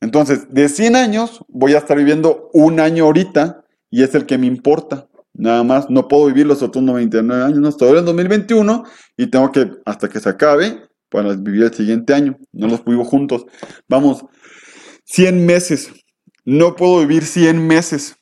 Entonces, 0.00 0.52
de 0.52 0.68
100 0.68 0.96
años 0.96 1.44
voy 1.48 1.74
a 1.74 1.78
estar 1.78 1.96
viviendo 1.96 2.48
un 2.52 2.78
año 2.80 3.04
ahorita 3.04 3.61
y 3.92 4.02
es 4.02 4.12
el 4.16 4.26
que 4.26 4.38
me 4.38 4.46
importa. 4.46 5.06
Nada 5.34 5.62
más, 5.62 5.88
no 5.88 6.08
puedo 6.08 6.26
vivir 6.26 6.46
los 6.46 6.62
otros 6.62 6.82
99 6.82 7.44
años, 7.44 7.58
no 7.58 7.68
estoy 7.68 7.96
en 7.96 8.04
2021 8.04 8.84
y 9.16 9.28
tengo 9.28 9.52
que, 9.52 9.70
hasta 9.84 10.08
que 10.08 10.18
se 10.18 10.28
acabe, 10.28 10.80
para 11.08 11.34
vivir 11.34 11.64
el 11.64 11.74
siguiente 11.74 12.14
año. 12.14 12.38
No 12.52 12.66
los 12.66 12.84
vivo 12.84 13.04
juntos. 13.04 13.44
Vamos, 13.88 14.24
100 15.04 15.46
meses. 15.46 15.92
No 16.44 16.74
puedo 16.74 17.00
vivir 17.00 17.24
100 17.24 17.64
meses. 17.66 18.16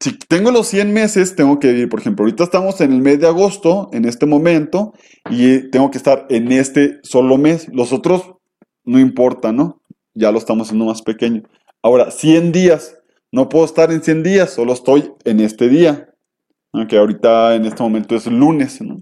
Si 0.00 0.18
tengo 0.18 0.50
los 0.50 0.66
100 0.66 0.92
meses, 0.92 1.36
tengo 1.36 1.60
que 1.60 1.68
vivir, 1.68 1.88
por 1.88 2.00
ejemplo, 2.00 2.24
ahorita 2.24 2.44
estamos 2.44 2.80
en 2.80 2.92
el 2.92 3.02
mes 3.02 3.20
de 3.20 3.28
agosto, 3.28 3.88
en 3.92 4.04
este 4.04 4.26
momento, 4.26 4.94
y 5.30 5.70
tengo 5.70 5.92
que 5.92 5.98
estar 5.98 6.26
en 6.28 6.50
este 6.50 6.98
solo 7.04 7.38
mes. 7.38 7.68
Los 7.72 7.92
otros 7.92 8.32
no 8.84 8.98
importa, 8.98 9.52
¿no? 9.52 9.80
Ya 10.14 10.32
lo 10.32 10.38
estamos 10.38 10.66
haciendo 10.66 10.86
más 10.86 11.02
pequeño. 11.02 11.42
Ahora, 11.82 12.10
100 12.10 12.50
días. 12.50 13.01
No 13.32 13.48
puedo 13.48 13.64
estar 13.64 13.90
en 13.90 14.02
100 14.02 14.22
días, 14.22 14.52
solo 14.52 14.74
estoy 14.74 15.12
en 15.24 15.40
este 15.40 15.68
día. 15.68 16.14
Aunque 16.72 16.98
ahorita 16.98 17.54
en 17.54 17.64
este 17.64 17.82
momento 17.82 18.14
es 18.14 18.26
lunes, 18.26 18.80
¿no? 18.80 18.98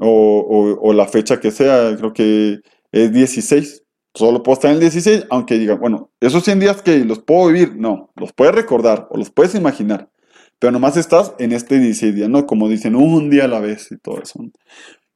o, 0.00 0.92
la 0.92 1.06
fecha 1.06 1.40
que 1.40 1.50
sea, 1.50 1.94
creo 1.96 2.12
que 2.12 2.60
es 2.92 3.12
16. 3.12 3.82
Solo 4.14 4.42
puedo 4.42 4.54
estar 4.54 4.70
en 4.70 4.76
el 4.76 4.80
16, 4.80 5.26
aunque 5.30 5.58
diga, 5.58 5.74
bueno, 5.74 6.10
esos 6.20 6.44
100 6.44 6.60
días 6.60 6.82
que 6.82 7.04
los 7.04 7.20
puedo 7.20 7.48
vivir, 7.48 7.76
no, 7.76 8.10
los 8.16 8.32
puedes 8.32 8.54
recordar 8.54 9.06
o 9.10 9.16
los 9.16 9.30
puedes 9.30 9.54
imaginar, 9.54 10.10
pero 10.58 10.72
nomás 10.72 10.96
estás 10.96 11.32
en 11.38 11.52
este 11.52 11.78
16 11.78 12.14
días, 12.14 12.28
¿no? 12.28 12.46
Como 12.46 12.68
dicen, 12.68 12.96
un 12.96 13.30
día 13.30 13.44
a 13.44 13.48
la 13.48 13.60
vez 13.60 13.92
y 13.92 13.98
todo 13.98 14.20
eso. 14.20 14.40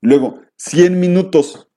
Luego, 0.00 0.40
100 0.56 1.00
minutos. 1.00 1.68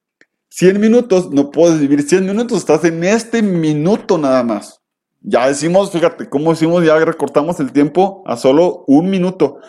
100 0.50 0.80
minutos, 0.80 1.32
no 1.32 1.52
puedes 1.52 1.80
vivir 1.80 2.02
100 2.04 2.26
minutos, 2.26 2.60
estás 2.60 2.84
en 2.84 3.04
este 3.04 3.42
minuto 3.42 4.18
nada 4.18 4.44
más. 4.44 4.82
Ya 5.22 5.48
decimos, 5.48 5.92
fíjate, 5.92 6.30
cómo 6.30 6.52
decimos, 6.52 6.86
ya 6.86 6.98
recortamos 7.04 7.60
el 7.60 7.72
tiempo 7.72 8.24
a 8.26 8.38
solo 8.38 8.84
un 8.88 9.10
minuto. 9.10 9.60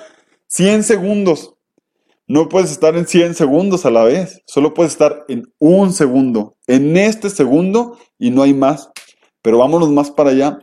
100 0.49 0.83
segundos. 0.83 1.55
No 2.27 2.49
puedes 2.49 2.71
estar 2.71 2.95
en 2.97 3.07
100 3.07 3.35
segundos 3.35 3.87
a 3.87 3.91
la 3.91 4.05
vez, 4.05 4.43
solo 4.45 4.75
puedes 4.75 4.93
estar 4.93 5.25
en 5.29 5.51
un 5.59 5.95
segundo, 5.95 6.57
en 6.67 6.99
este 6.99 7.31
segundo 7.31 7.97
y 8.19 8.31
no 8.31 8.43
hay 8.43 8.53
más. 8.53 8.91
Pero 9.41 9.59
vámonos 9.59 9.91
más 9.91 10.11
para 10.11 10.31
allá. 10.31 10.59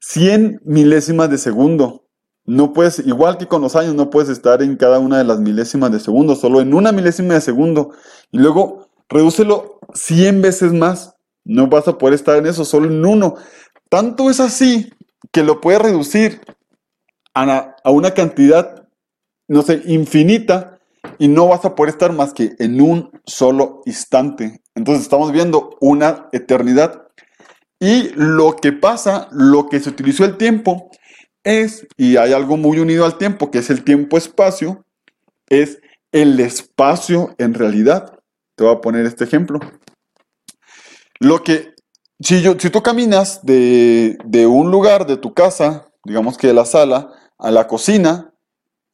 100 0.00 0.60
milésimas 0.64 1.30
de 1.30 1.38
segundo. 1.38 2.04
No 2.44 2.74
puedes, 2.74 2.98
igual 2.98 3.38
que 3.38 3.48
con 3.48 3.62
los 3.62 3.74
años, 3.74 3.94
no 3.94 4.10
puedes 4.10 4.28
estar 4.28 4.60
en 4.60 4.76
cada 4.76 4.98
una 4.98 5.16
de 5.16 5.24
las 5.24 5.40
milésimas 5.40 5.90
de 5.90 6.00
segundo, 6.00 6.36
solo 6.36 6.60
en 6.60 6.74
una 6.74 6.92
milésima 6.92 7.32
de 7.32 7.40
segundo. 7.40 7.92
Y 8.30 8.36
luego 8.36 8.90
redúcelo 9.08 9.80
100 9.94 10.42
veces 10.42 10.74
más. 10.74 11.14
No 11.44 11.68
vas 11.68 11.88
a 11.88 11.96
poder 11.96 12.14
estar 12.14 12.36
en 12.36 12.46
eso, 12.46 12.66
solo 12.66 12.88
en 12.88 13.04
uno. 13.04 13.36
Tanto 13.94 14.28
es 14.28 14.40
así 14.40 14.92
que 15.30 15.44
lo 15.44 15.60
puedes 15.60 15.80
reducir 15.80 16.40
a, 17.32 17.76
a 17.84 17.90
una 17.92 18.12
cantidad, 18.12 18.88
no 19.46 19.62
sé, 19.62 19.82
infinita 19.86 20.80
y 21.20 21.28
no 21.28 21.46
vas 21.46 21.64
a 21.64 21.76
poder 21.76 21.92
estar 21.92 22.12
más 22.12 22.34
que 22.34 22.56
en 22.58 22.80
un 22.80 23.12
solo 23.24 23.82
instante. 23.86 24.62
Entonces 24.74 25.04
estamos 25.04 25.30
viendo 25.30 25.76
una 25.80 26.28
eternidad. 26.32 27.06
Y 27.78 28.08
lo 28.16 28.56
que 28.56 28.72
pasa, 28.72 29.28
lo 29.30 29.68
que 29.68 29.78
se 29.78 29.90
utilizó 29.90 30.24
el 30.24 30.38
tiempo 30.38 30.90
es, 31.44 31.86
y 31.96 32.16
hay 32.16 32.32
algo 32.32 32.56
muy 32.56 32.80
unido 32.80 33.04
al 33.04 33.16
tiempo, 33.16 33.52
que 33.52 33.58
es 33.58 33.70
el 33.70 33.84
tiempo-espacio, 33.84 34.84
es 35.48 35.78
el 36.10 36.40
espacio 36.40 37.36
en 37.38 37.54
realidad. 37.54 38.18
Te 38.56 38.64
voy 38.64 38.74
a 38.74 38.80
poner 38.80 39.06
este 39.06 39.22
ejemplo. 39.22 39.60
Lo 41.20 41.44
que, 41.44 41.73
si, 42.20 42.42
yo, 42.42 42.58
si 42.58 42.70
tú 42.70 42.82
caminas 42.82 43.44
de, 43.44 44.18
de 44.24 44.46
un 44.46 44.70
lugar, 44.70 45.06
de 45.06 45.16
tu 45.16 45.34
casa, 45.34 45.86
digamos 46.04 46.38
que 46.38 46.48
de 46.48 46.54
la 46.54 46.64
sala, 46.64 47.10
a 47.38 47.50
la 47.50 47.66
cocina, 47.66 48.34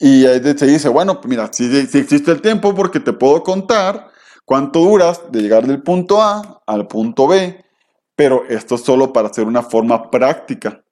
y 0.03 0.25
ahí 0.25 0.41
te 0.41 0.67
dice, 0.67 0.89
bueno, 0.89 1.21
mira, 1.25 1.51
si, 1.53 1.65
existe 1.77 2.31
el 2.31 2.41
tiempo 2.41 2.75
porque 2.75 3.01
te 3.01 3.13
puedo 3.13 3.43
contar 3.43 4.09
cuánto 4.47 4.81
duras 4.81 5.21
de 5.31 5.43
llegar 5.43 5.67
del 5.67 5.83
punto 5.83 6.23
A 6.23 6.63
al 6.67 6.87
punto 6.89 7.29
B, 7.29 7.63
pero 8.17 8.45
esto 8.49 8.77
es 8.77 8.81
solo 8.81 9.13
para 9.13 9.29
hacer 9.29 9.45
una 9.45 9.63
forma 9.63 10.11
práctica. 10.11 10.83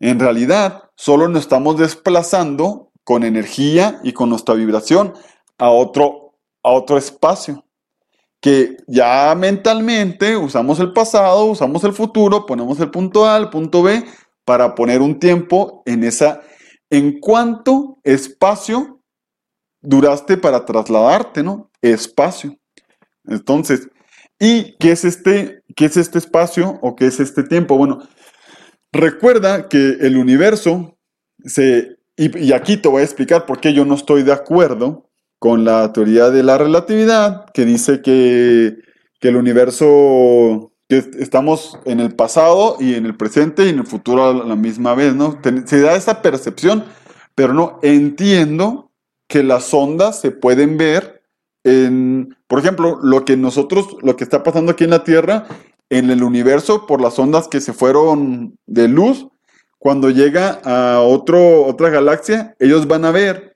En 0.00 0.18
realidad, 0.18 0.84
solo 0.96 1.28
nos 1.28 1.42
estamos 1.42 1.76
desplazando 1.76 2.90
con 3.04 3.22
energía 3.22 4.00
y 4.02 4.14
con 4.14 4.30
nuestra 4.30 4.54
vibración 4.54 5.12
a 5.58 5.68
otro, 5.68 6.38
a 6.62 6.70
otro 6.70 6.96
espacio. 6.96 7.63
Que 8.44 8.76
ya 8.86 9.34
mentalmente 9.34 10.36
usamos 10.36 10.78
el 10.78 10.92
pasado, 10.92 11.46
usamos 11.46 11.82
el 11.84 11.94
futuro, 11.94 12.44
ponemos 12.44 12.78
el 12.80 12.90
punto 12.90 13.26
A, 13.26 13.38
el 13.38 13.48
punto 13.48 13.82
B, 13.82 14.04
para 14.44 14.74
poner 14.74 15.00
un 15.00 15.18
tiempo 15.18 15.82
en 15.86 16.04
esa 16.04 16.42
¿En 16.94 17.18
cuánto 17.18 17.98
espacio 18.04 19.02
duraste 19.82 20.36
para 20.36 20.64
trasladarte, 20.64 21.42
no? 21.42 21.72
Espacio. 21.82 22.56
Entonces, 23.24 23.88
¿y 24.38 24.76
qué 24.78 24.92
es 24.92 25.04
este, 25.04 25.64
qué 25.74 25.86
es 25.86 25.96
este 25.96 26.18
espacio 26.18 26.78
o 26.82 26.94
qué 26.94 27.06
es 27.06 27.18
este 27.18 27.42
tiempo? 27.42 27.76
Bueno, 27.76 28.06
recuerda 28.92 29.68
que 29.68 29.96
el 30.02 30.16
universo 30.16 30.96
se, 31.44 31.96
y, 32.16 32.52
aquí 32.52 32.76
te 32.76 32.88
voy 32.88 33.00
a 33.00 33.06
explicar 33.06 33.44
por 33.44 33.60
qué 33.60 33.72
yo 33.72 33.84
no 33.84 33.94
estoy 33.94 34.22
de 34.22 34.32
acuerdo 34.32 35.10
con 35.44 35.62
la 35.62 35.92
teoría 35.92 36.30
de 36.30 36.42
la 36.42 36.56
relatividad, 36.56 37.44
que 37.52 37.66
dice 37.66 38.00
que, 38.00 38.78
que 39.20 39.28
el 39.28 39.36
universo 39.36 40.72
que 40.88 41.04
estamos 41.18 41.78
en 41.84 42.00
el 42.00 42.14
pasado 42.14 42.78
y 42.80 42.94
en 42.94 43.04
el 43.04 43.14
presente 43.14 43.66
y 43.66 43.68
en 43.68 43.80
el 43.80 43.86
futuro 43.86 44.24
a 44.24 44.32
la 44.32 44.56
misma 44.56 44.94
vez, 44.94 45.14
¿no? 45.14 45.38
Se 45.66 45.82
da 45.82 45.96
esa 45.96 46.22
percepción, 46.22 46.86
pero 47.34 47.52
no 47.52 47.78
entiendo 47.82 48.90
que 49.28 49.42
las 49.42 49.74
ondas 49.74 50.18
se 50.18 50.30
pueden 50.30 50.78
ver 50.78 51.22
en, 51.62 52.34
por 52.46 52.60
ejemplo, 52.60 52.98
lo 53.02 53.26
que 53.26 53.36
nosotros, 53.36 53.98
lo 54.00 54.16
que 54.16 54.24
está 54.24 54.42
pasando 54.42 54.72
aquí 54.72 54.84
en 54.84 54.90
la 54.92 55.04
Tierra, 55.04 55.46
en 55.90 56.08
el 56.08 56.22
universo 56.22 56.86
por 56.86 57.02
las 57.02 57.18
ondas 57.18 57.48
que 57.48 57.60
se 57.60 57.74
fueron 57.74 58.56
de 58.64 58.88
luz, 58.88 59.28
cuando 59.78 60.08
llega 60.08 60.62
a 60.64 61.00
otro, 61.00 61.66
otra 61.66 61.90
galaxia, 61.90 62.56
ellos 62.58 62.88
van 62.88 63.04
a 63.04 63.10
ver 63.10 63.53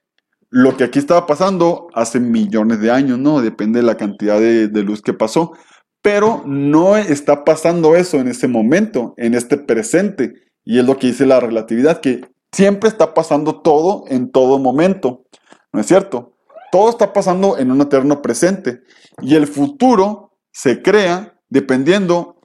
lo 0.51 0.77
que 0.77 0.85
aquí 0.85 0.99
estaba 0.99 1.27
pasando 1.27 1.89
hace 1.95 2.21
millones 2.21 2.81
de 2.81 2.91
años, 2.91 3.19
¿no? 3.19 3.41
Depende 3.41 3.81
de 3.81 3.87
la 3.87 3.97
cantidad 3.97 4.41
de, 4.41 4.69
luz 4.83 5.03
que 5.03 5.13
pasó 5.13 5.53
pero 6.01 6.43
no 6.47 6.97
está 6.97 7.45
pasando 7.45 7.97
eso 7.97 8.19
en 8.19 8.29
ese 8.29 8.49
momento, 8.49 9.15
en 9.17 9.35
este 9.35 9.59
presente. 9.59 10.35
Y 10.65 10.79
es 10.79 10.87
lo 10.87 10.97
que 10.97 11.09
dice 11.09 11.27
la 11.27 11.41
relatividad, 11.41 12.01
que 12.01 12.23
siempre 12.53 12.89
está 12.89 13.15
pasando 13.15 13.61
todo 13.61 14.05
en 14.09 14.31
todo 14.31 14.59
momento. 14.59 15.25
¿No 15.73 15.81
es 15.81 15.87
cierto? 15.87 16.37
Todo 16.71 16.89
está 16.89 17.13
pasando 17.13 17.59
en 17.59 17.71
un 17.71 17.81
eterno 17.81 18.23
presente. 18.23 18.83
Y 19.21 19.35
el 19.35 19.47
futuro 19.47 20.39
se 20.53 20.83
crea 20.83 21.39
dependiendo 21.49 22.37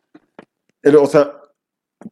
o 0.99 1.07
sea, 1.07 1.31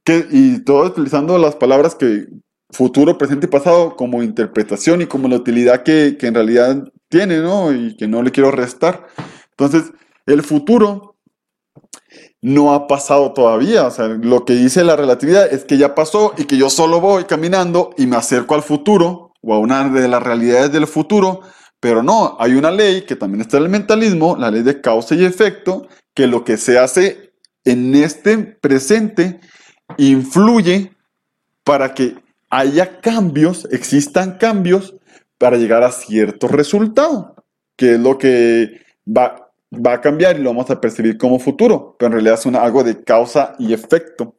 y 0.05 0.63
todo 0.63 0.85
utilizando 0.85 1.37
las 1.37 1.55
palabras 1.55 1.95
que 1.95 2.27
futuro, 2.71 3.17
presente 3.17 3.47
y 3.47 3.49
pasado 3.49 3.95
como 3.95 4.23
interpretación 4.23 5.01
y 5.01 5.05
como 5.07 5.27
la 5.27 5.35
utilidad 5.35 5.83
que, 5.83 6.17
que 6.19 6.27
en 6.27 6.35
realidad 6.35 6.83
tiene, 7.09 7.39
¿no? 7.39 7.73
Y 7.73 7.95
que 7.97 8.07
no 8.07 8.21
le 8.23 8.31
quiero 8.31 8.51
restar. 8.51 9.07
Entonces, 9.51 9.91
el 10.25 10.43
futuro 10.43 11.11
no 12.41 12.73
ha 12.73 12.87
pasado 12.87 13.33
todavía. 13.33 13.85
O 13.85 13.91
sea, 13.91 14.07
lo 14.07 14.45
que 14.45 14.53
dice 14.53 14.83
la 14.83 14.95
relatividad 14.95 15.51
es 15.51 15.63
que 15.65 15.77
ya 15.77 15.95
pasó 15.95 16.33
y 16.37 16.45
que 16.45 16.57
yo 16.57 16.69
solo 16.69 16.99
voy 16.99 17.25
caminando 17.25 17.91
y 17.97 18.07
me 18.07 18.15
acerco 18.15 18.55
al 18.55 18.63
futuro 18.63 19.33
o 19.41 19.53
a 19.53 19.59
una 19.59 19.89
de 19.89 20.07
las 20.07 20.23
realidades 20.23 20.71
del 20.71 20.87
futuro. 20.87 21.41
Pero 21.79 22.03
no, 22.03 22.37
hay 22.39 22.53
una 22.53 22.71
ley 22.71 23.03
que 23.03 23.15
también 23.15 23.41
está 23.41 23.57
en 23.57 23.63
el 23.63 23.69
mentalismo, 23.69 24.35
la 24.37 24.51
ley 24.51 24.61
de 24.61 24.81
causa 24.81 25.15
y 25.15 25.25
efecto, 25.25 25.87
que 26.13 26.27
lo 26.27 26.43
que 26.43 26.57
se 26.57 26.77
hace 26.77 27.33
en 27.63 27.95
este 27.95 28.37
presente 28.37 29.39
influye 29.97 30.95
para 31.63 31.93
que 31.93 32.15
haya 32.51 32.99
cambios, 33.01 33.67
existan 33.71 34.37
cambios 34.37 34.95
para 35.37 35.57
llegar 35.57 35.83
a 35.83 35.91
cierto 35.91 36.47
resultado, 36.47 37.35
que 37.75 37.93
es 37.93 37.99
lo 37.99 38.17
que 38.17 38.81
va, 39.07 39.49
va 39.73 39.93
a 39.93 40.01
cambiar 40.01 40.37
y 40.37 40.43
lo 40.43 40.49
vamos 40.51 40.69
a 40.69 40.79
percibir 40.79 41.17
como 41.17 41.39
futuro, 41.39 41.95
pero 41.97 42.07
en 42.07 42.13
realidad 42.13 42.35
es 42.35 42.45
una- 42.45 42.61
algo 42.61 42.83
de 42.83 43.03
causa 43.03 43.55
y 43.57 43.73
efecto. 43.73 44.35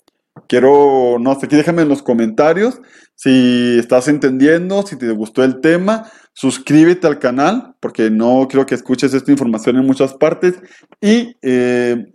Quiero, 0.46 1.18
no 1.18 1.38
sé, 1.38 1.46
aquí 1.46 1.56
déjame 1.56 1.82
en 1.82 1.88
los 1.88 2.02
comentarios 2.02 2.80
si 3.14 3.78
estás 3.78 4.08
entendiendo, 4.08 4.82
si 4.82 4.96
te 4.96 5.10
gustó 5.10 5.44
el 5.44 5.60
tema, 5.60 6.10
suscríbete 6.34 7.06
al 7.06 7.18
canal, 7.18 7.74
porque 7.80 8.10
no 8.10 8.46
quiero 8.48 8.66
que 8.66 8.74
escuches 8.74 9.14
esta 9.14 9.30
información 9.30 9.76
en 9.76 9.86
muchas 9.86 10.14
partes, 10.14 10.54
y 11.00 11.36
eh, 11.42 12.06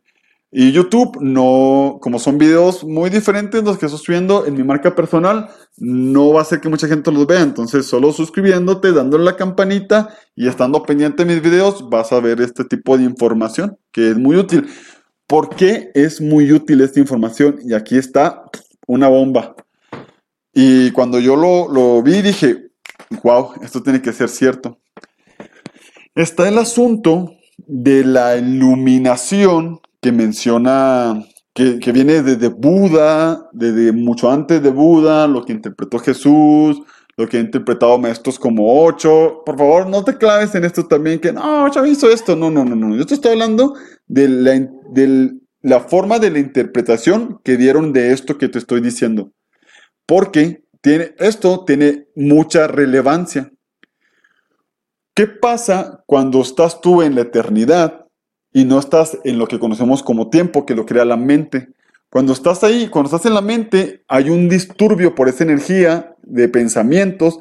y 0.49 0.71
YouTube, 0.71 1.17
no, 1.21 1.99
como 2.01 2.19
son 2.19 2.37
videos 2.37 2.85
muy 2.85 3.09
diferentes 3.09 3.63
los 3.63 3.77
que 3.77 3.87
estoy 3.87 3.99
subiendo 3.99 4.45
en 4.45 4.53
mi 4.53 4.63
marca 4.63 4.95
personal, 4.95 5.49
no 5.77 6.31
va 6.31 6.41
a 6.41 6.45
ser 6.45 6.61
que 6.61 6.69
mucha 6.69 6.87
gente 6.87 7.11
los 7.11 7.27
vea. 7.27 7.41
Entonces, 7.41 7.85
solo 7.85 8.13
suscribiéndote, 8.13 8.93
dándole 8.93 9.25
la 9.25 9.35
campanita 9.35 10.15
y 10.35 10.47
estando 10.47 10.83
pendiente 10.83 11.25
de 11.25 11.33
mis 11.33 11.43
videos, 11.43 11.89
vas 11.89 12.13
a 12.13 12.21
ver 12.21 12.39
este 12.39 12.63
tipo 12.63 12.97
de 12.97 13.03
información 13.03 13.77
que 13.91 14.11
es 14.11 14.17
muy 14.17 14.37
útil. 14.37 14.67
¿Por 15.27 15.53
qué 15.53 15.91
es 15.93 16.21
muy 16.21 16.51
útil 16.53 16.79
esta 16.79 17.01
información? 17.01 17.59
Y 17.65 17.73
aquí 17.73 17.97
está 17.97 18.43
una 18.87 19.09
bomba. 19.09 19.53
Y 20.53 20.91
cuando 20.91 21.19
yo 21.19 21.35
lo 21.35 22.01
vi, 22.01 22.21
dije, 22.21 22.69
wow, 23.21 23.51
esto 23.61 23.83
tiene 23.83 24.01
que 24.01 24.13
ser 24.13 24.29
cierto. 24.29 24.79
Está 26.15 26.47
el 26.47 26.57
asunto 26.57 27.33
de 27.57 28.05
la 28.05 28.37
iluminación 28.37 29.81
que 30.01 30.11
menciona, 30.11 31.23
que, 31.53 31.79
que 31.79 31.91
viene 31.91 32.21
desde 32.21 32.49
Buda, 32.49 33.49
desde 33.51 33.91
mucho 33.91 34.31
antes 34.31 34.61
de 34.61 34.69
Buda, 34.69 35.27
lo 35.27 35.43
que 35.43 35.53
interpretó 35.53 35.99
Jesús, 35.99 36.81
lo 37.17 37.27
que 37.27 37.37
ha 37.37 37.41
interpretado 37.41 37.97
maestros 37.97 38.37
como 38.37 38.85
Ocho. 38.85 39.41
Por 39.45 39.57
favor, 39.57 39.87
no 39.87 40.03
te 40.03 40.17
claves 40.17 40.53
en 40.55 40.65
esto 40.65 40.87
también, 40.87 41.19
que 41.19 41.33
no, 41.33 41.65
Ocho 41.65 41.85
hizo 41.85 42.09
esto. 42.09 42.35
No, 42.35 42.51
no, 42.51 42.63
no, 42.63 42.75
no. 42.75 42.95
Yo 42.95 43.05
te 43.05 43.15
estoy 43.15 43.31
hablando 43.31 43.73
de 44.05 44.29
la, 44.29 44.69
del- 44.91 45.41
la 45.61 45.79
forma 45.81 46.19
de 46.19 46.29
la 46.31 46.39
interpretación 46.39 47.39
que 47.43 47.57
dieron 47.57 47.91
de 47.91 48.13
esto 48.13 48.37
que 48.37 48.47
te 48.49 48.59
estoy 48.59 48.79
diciendo. 48.81 49.31
Porque 50.05 50.63
tiene, 50.81 51.15
esto 51.17 51.65
tiene 51.65 52.07
mucha 52.15 52.67
relevancia. 52.67 53.51
¿Qué 55.15 55.27
pasa 55.27 56.03
cuando 56.05 56.41
estás 56.41 56.79
tú 56.79 57.01
en 57.01 57.15
la 57.15 57.21
eternidad 57.21 58.06
y 58.57 58.65
no 58.65 58.79
estás 58.79 59.19
en 59.23 59.37
lo 59.37 59.47
que 59.47 59.59
conocemos 59.59 60.01
como 60.01 60.31
tiempo, 60.31 60.65
que 60.65 60.73
lo 60.73 60.87
crea 60.87 61.05
la 61.05 61.15
mente? 61.15 61.69
Cuando 62.09 62.33
estás 62.33 62.63
ahí, 62.63 62.87
cuando 62.87 63.05
estás 63.05 63.27
en 63.27 63.35
la 63.35 63.41
mente, 63.41 64.03
hay 64.07 64.31
un 64.31 64.49
disturbio 64.49 65.13
por 65.13 65.29
esa 65.29 65.43
energía 65.43 66.15
de 66.23 66.49
pensamientos 66.49 67.39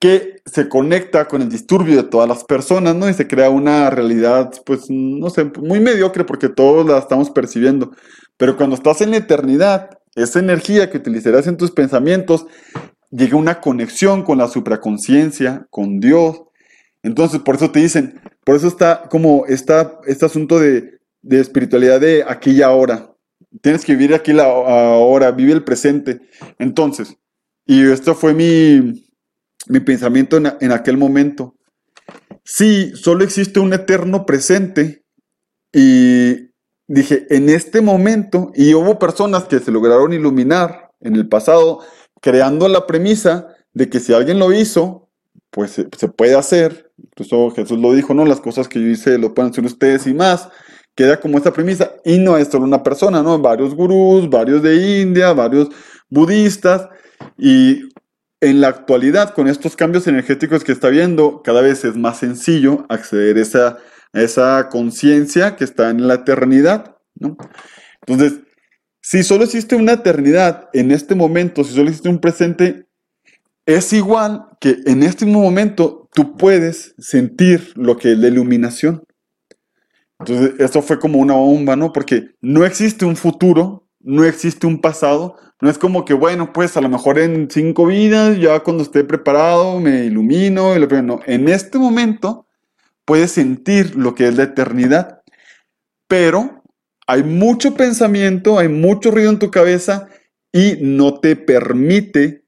que 0.00 0.42
se 0.46 0.68
conecta 0.68 1.28
con 1.28 1.42
el 1.42 1.48
disturbio 1.48 1.98
de 1.98 2.08
todas 2.08 2.28
las 2.28 2.42
personas, 2.42 2.96
¿no? 2.96 3.08
Y 3.08 3.14
se 3.14 3.28
crea 3.28 3.50
una 3.50 3.88
realidad, 3.90 4.50
pues, 4.66 4.86
no 4.88 5.30
sé, 5.30 5.44
muy 5.44 5.78
mediocre 5.78 6.24
porque 6.24 6.48
todos 6.48 6.84
la 6.84 6.98
estamos 6.98 7.30
percibiendo. 7.30 7.92
Pero 8.36 8.56
cuando 8.56 8.74
estás 8.74 9.00
en 9.00 9.12
la 9.12 9.18
eternidad, 9.18 9.90
esa 10.16 10.40
energía 10.40 10.90
que 10.90 10.98
utilizarás 10.98 11.46
en 11.46 11.56
tus 11.56 11.70
pensamientos 11.70 12.46
llega 13.12 13.34
a 13.34 13.40
una 13.40 13.60
conexión 13.60 14.24
con 14.24 14.38
la 14.38 14.48
supraconciencia, 14.48 15.68
con 15.70 16.00
Dios, 16.00 16.42
entonces, 17.02 17.40
por 17.40 17.56
eso 17.56 17.70
te 17.70 17.80
dicen, 17.80 18.20
por 18.48 18.56
eso 18.56 18.68
está 18.68 19.02
como 19.10 19.44
esta, 19.44 20.00
este 20.06 20.24
asunto 20.24 20.58
de, 20.58 21.00
de 21.20 21.38
espiritualidad 21.38 22.00
de 22.00 22.24
aquí 22.26 22.52
y 22.52 22.62
ahora. 22.62 23.14
Tienes 23.60 23.84
que 23.84 23.92
vivir 23.92 24.14
aquí 24.14 24.32
la 24.32 24.44
ahora, 24.44 25.32
vive 25.32 25.52
el 25.52 25.64
presente. 25.64 26.22
Entonces, 26.58 27.14
y 27.66 27.86
esto 27.90 28.14
fue 28.14 28.32
mi, 28.32 29.04
mi 29.66 29.80
pensamiento 29.80 30.38
en, 30.38 30.50
en 30.62 30.72
aquel 30.72 30.96
momento. 30.96 31.56
Sí, 32.42 32.90
solo 32.94 33.22
existe 33.22 33.60
un 33.60 33.74
eterno 33.74 34.24
presente 34.24 35.04
y 35.70 36.48
dije, 36.86 37.26
en 37.28 37.50
este 37.50 37.82
momento, 37.82 38.50
y 38.54 38.72
hubo 38.72 38.98
personas 38.98 39.44
que 39.44 39.58
se 39.58 39.70
lograron 39.70 40.14
iluminar 40.14 40.90
en 41.00 41.16
el 41.16 41.28
pasado, 41.28 41.80
creando 42.22 42.66
la 42.66 42.86
premisa 42.86 43.54
de 43.74 43.90
que 43.90 44.00
si 44.00 44.14
alguien 44.14 44.38
lo 44.38 44.54
hizo, 44.54 45.07
pues 45.50 45.72
se, 45.72 46.08
puede 46.08 46.36
hacer. 46.36 46.90
Incluso 46.98 47.50
Jesús 47.50 47.78
lo 47.78 47.92
dijo, 47.92 48.14
¿no? 48.14 48.24
Las 48.24 48.40
cosas 48.40 48.68
que 48.68 48.80
yo 48.80 48.86
hice 48.86 49.18
lo 49.18 49.34
pueden 49.34 49.50
hacer 49.50 49.64
ustedes 49.64 50.06
y 50.06 50.14
más. 50.14 50.48
Queda 50.94 51.20
como 51.20 51.38
esta 51.38 51.52
premisa. 51.52 51.92
Y 52.04 52.18
no 52.18 52.36
es 52.36 52.48
solo 52.48 52.64
una 52.64 52.82
persona, 52.82 53.22
¿no? 53.22 53.38
Varios 53.38 53.74
gurús, 53.74 54.28
varios 54.28 54.62
de 54.62 55.00
India, 55.00 55.32
varios 55.32 55.68
budistas. 56.08 56.88
Y 57.36 57.88
en 58.40 58.60
la 58.60 58.68
actualidad, 58.68 59.34
con 59.34 59.48
estos 59.48 59.76
cambios 59.76 60.06
energéticos 60.06 60.64
que 60.64 60.72
está 60.72 60.88
viendo, 60.88 61.42
cada 61.42 61.60
vez 61.60 61.84
es 61.84 61.96
más 61.96 62.18
sencillo 62.18 62.86
acceder 62.88 63.36
a 63.36 63.40
esa, 63.40 63.78
esa 64.12 64.68
conciencia 64.70 65.56
que 65.56 65.64
está 65.64 65.90
en 65.90 66.06
la 66.06 66.14
eternidad, 66.14 66.96
¿no? 67.14 67.36
Entonces, 68.06 68.40
si 69.00 69.22
solo 69.22 69.44
existe 69.44 69.74
una 69.74 69.92
eternidad 69.92 70.68
en 70.72 70.92
este 70.92 71.14
momento, 71.14 71.64
si 71.64 71.74
solo 71.74 71.88
existe 71.88 72.08
un 72.08 72.20
presente, 72.20 72.87
es 73.68 73.92
igual 73.92 74.46
que 74.60 74.78
en 74.86 75.02
este 75.02 75.26
mismo 75.26 75.42
momento 75.42 76.08
tú 76.14 76.38
puedes 76.38 76.94
sentir 76.96 77.74
lo 77.76 77.98
que 77.98 78.12
es 78.12 78.18
la 78.18 78.28
iluminación. 78.28 79.04
Entonces, 80.18 80.54
esto 80.58 80.80
fue 80.80 80.98
como 80.98 81.18
una 81.18 81.34
bomba, 81.34 81.76
¿no? 81.76 81.92
Porque 81.92 82.30
no 82.40 82.64
existe 82.64 83.04
un 83.04 83.14
futuro, 83.14 83.86
no 84.00 84.24
existe 84.24 84.66
un 84.66 84.80
pasado, 84.80 85.36
no 85.60 85.68
es 85.68 85.76
como 85.76 86.06
que, 86.06 86.14
bueno, 86.14 86.50
pues 86.54 86.78
a 86.78 86.80
lo 86.80 86.88
mejor 86.88 87.18
en 87.18 87.50
cinco 87.50 87.84
vidas, 87.84 88.38
ya 88.40 88.60
cuando 88.60 88.82
esté 88.82 89.04
preparado, 89.04 89.78
me 89.80 90.06
ilumino, 90.06 90.74
y 90.74 90.78
lo 90.78 91.02
no. 91.02 91.20
En 91.26 91.46
este 91.50 91.78
momento 91.78 92.46
puedes 93.04 93.32
sentir 93.32 93.96
lo 93.96 94.14
que 94.14 94.28
es 94.28 94.36
la 94.38 94.44
eternidad, 94.44 95.20
pero 96.08 96.62
hay 97.06 97.22
mucho 97.22 97.74
pensamiento, 97.74 98.58
hay 98.58 98.68
mucho 98.68 99.10
ruido 99.10 99.30
en 99.30 99.38
tu 99.38 99.50
cabeza 99.50 100.08
y 100.52 100.78
no 100.80 101.20
te 101.20 101.36
permite 101.36 102.47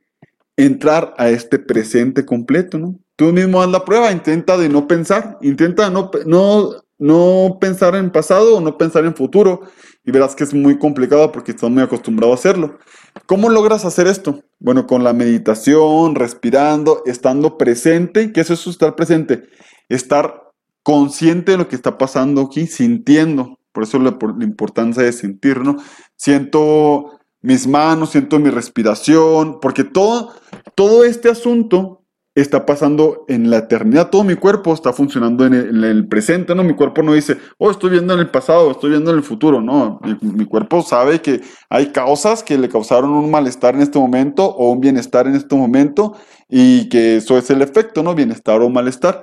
entrar 0.64 1.14
a 1.18 1.28
este 1.28 1.58
presente 1.58 2.24
completo, 2.24 2.78
¿no? 2.78 2.98
Tú 3.16 3.32
mismo 3.32 3.62
haz 3.62 3.68
la 3.70 3.84
prueba, 3.84 4.12
intenta 4.12 4.56
de 4.56 4.68
no 4.68 4.86
pensar, 4.88 5.38
intenta 5.42 5.90
no, 5.90 6.10
no, 6.26 6.70
no 6.98 7.58
pensar 7.60 7.94
en 7.94 8.10
pasado 8.10 8.56
o 8.56 8.60
no 8.60 8.78
pensar 8.78 9.04
en 9.04 9.14
futuro 9.14 9.62
y 10.04 10.10
verás 10.10 10.34
que 10.34 10.44
es 10.44 10.54
muy 10.54 10.78
complicado 10.78 11.30
porque 11.30 11.52
estás 11.52 11.70
muy 11.70 11.82
acostumbrado 11.82 12.32
a 12.32 12.36
hacerlo. 12.36 12.78
¿Cómo 13.26 13.48
logras 13.48 13.84
hacer 13.84 14.06
esto? 14.06 14.42
Bueno, 14.58 14.86
con 14.86 15.04
la 15.04 15.12
meditación, 15.12 16.14
respirando, 16.14 17.02
estando 17.06 17.58
presente. 17.58 18.32
¿Qué 18.32 18.40
es 18.40 18.50
eso 18.50 18.70
estar 18.70 18.96
presente? 18.96 19.44
Estar 19.88 20.50
consciente 20.82 21.52
de 21.52 21.58
lo 21.58 21.68
que 21.68 21.76
está 21.76 21.98
pasando 21.98 22.42
aquí, 22.42 22.66
sintiendo. 22.66 23.58
Por 23.72 23.84
eso 23.84 23.98
la, 23.98 24.16
la 24.38 24.44
importancia 24.44 25.02
de 25.02 25.12
sentir, 25.12 25.60
¿no? 25.60 25.76
Siento 26.16 27.20
mis 27.42 27.66
manos, 27.66 28.10
siento 28.10 28.38
mi 28.38 28.50
respiración, 28.50 29.60
porque 29.60 29.84
todo, 29.84 30.32
todo 30.74 31.04
este 31.04 31.28
asunto 31.30 32.04
está 32.35 32.64
pasando 32.64 33.24
en 33.28 33.50
la 33.50 33.59
eternidad, 33.59 34.09
todo 34.09 34.22
mi 34.22 34.37
cuerpo 34.37 34.72
está 34.72 34.92
funcionando 34.92 35.44
en 35.44 35.52
el, 35.52 35.68
en 35.68 35.85
el, 35.85 36.09
presente, 36.09 36.54
¿no? 36.54 36.62
Mi 36.62 36.74
cuerpo 36.74 37.02
no 37.02 37.12
dice, 37.12 37.37
oh, 37.59 37.70
estoy 37.70 37.90
viendo 37.90 38.14
en 38.14 38.20
el 38.20 38.30
pasado, 38.30 38.70
estoy 38.70 38.90
viendo 38.90 39.11
en 39.11 39.16
el 39.16 39.22
futuro, 39.24 39.61
no, 39.61 40.00
mi, 40.02 40.30
mi, 40.30 40.44
cuerpo 40.46 40.80
sabe 40.83 41.20
que 41.20 41.40
hay 41.68 41.87
causas 41.92 42.42
que 42.44 42.56
le 42.56 42.68
causaron 42.68 43.11
un 43.11 43.30
malestar 43.30 43.74
en 43.74 43.83
este 43.83 43.98
momento 43.98 44.46
o 44.46 44.70
un 44.70 44.80
bienestar 44.80 45.26
en 45.26 45.35
este 45.35 45.56
momento 45.56 46.16
y 46.48 46.88
que 46.88 47.16
eso 47.16 47.37
es 47.37 47.50
el 47.50 47.62
efecto, 47.62 48.02
¿no? 48.02 48.14
Bienestar 48.14 48.61
o 48.62 48.68
malestar. 48.70 49.22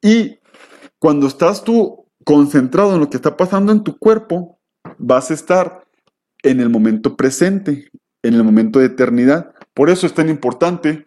Y 0.00 0.38
cuando 0.98 1.26
estás 1.26 1.62
tú 1.64 2.06
concentrado 2.24 2.94
en 2.94 3.00
lo 3.00 3.10
que 3.10 3.16
está 3.16 3.36
pasando 3.36 3.72
en 3.72 3.82
tu 3.82 3.98
cuerpo, 3.98 4.58
vas 4.98 5.30
a 5.30 5.34
estar 5.34 5.84
en 6.42 6.60
el 6.60 6.68
momento 6.68 7.16
presente, 7.16 7.90
en 8.22 8.34
el 8.34 8.44
momento 8.44 8.78
de 8.78 8.86
eternidad. 8.86 9.51
Por 9.74 9.90
eso 9.90 10.06
es 10.06 10.14
tan 10.14 10.28
importante 10.28 11.06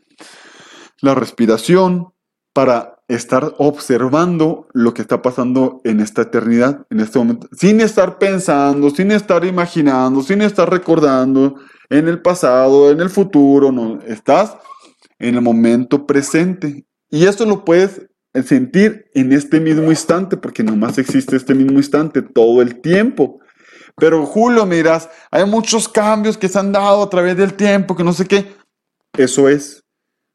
la 1.01 1.15
respiración 1.15 2.13
para 2.53 2.95
estar 3.07 3.53
observando 3.57 4.67
lo 4.73 4.93
que 4.93 5.01
está 5.01 5.21
pasando 5.21 5.81
en 5.83 5.99
esta 5.99 6.23
eternidad, 6.23 6.85
en 6.89 7.01
este 7.01 7.19
momento, 7.19 7.47
sin 7.51 7.81
estar 7.81 8.17
pensando, 8.17 8.89
sin 8.89 9.11
estar 9.11 9.45
imaginando, 9.45 10.23
sin 10.23 10.41
estar 10.41 10.69
recordando 10.69 11.55
en 11.89 12.07
el 12.07 12.21
pasado, 12.21 12.89
en 12.89 13.01
el 13.01 13.09
futuro, 13.09 13.71
no, 13.71 13.99
estás 14.07 14.55
en 15.19 15.35
el 15.35 15.41
momento 15.41 16.07
presente. 16.07 16.85
Y 17.09 17.25
esto 17.25 17.45
lo 17.45 17.63
puedes 17.63 18.07
sentir 18.43 19.05
en 19.13 19.31
este 19.31 19.59
mismo 19.59 19.91
instante, 19.91 20.37
porque 20.37 20.63
nomás 20.63 20.97
existe 20.97 21.35
este 21.35 21.53
mismo 21.53 21.77
instante 21.77 22.21
todo 22.21 22.61
el 22.61 22.81
tiempo. 22.81 23.39
Pero 23.97 24.25
Julio, 24.25 24.65
miras, 24.65 25.09
hay 25.31 25.45
muchos 25.45 25.87
cambios 25.87 26.37
que 26.37 26.49
se 26.49 26.59
han 26.59 26.71
dado 26.71 27.03
a 27.03 27.09
través 27.09 27.37
del 27.37 27.53
tiempo, 27.53 27.95
que 27.95 28.03
no 28.03 28.13
sé 28.13 28.25
qué. 28.25 28.53
Eso 29.17 29.47
es, 29.47 29.83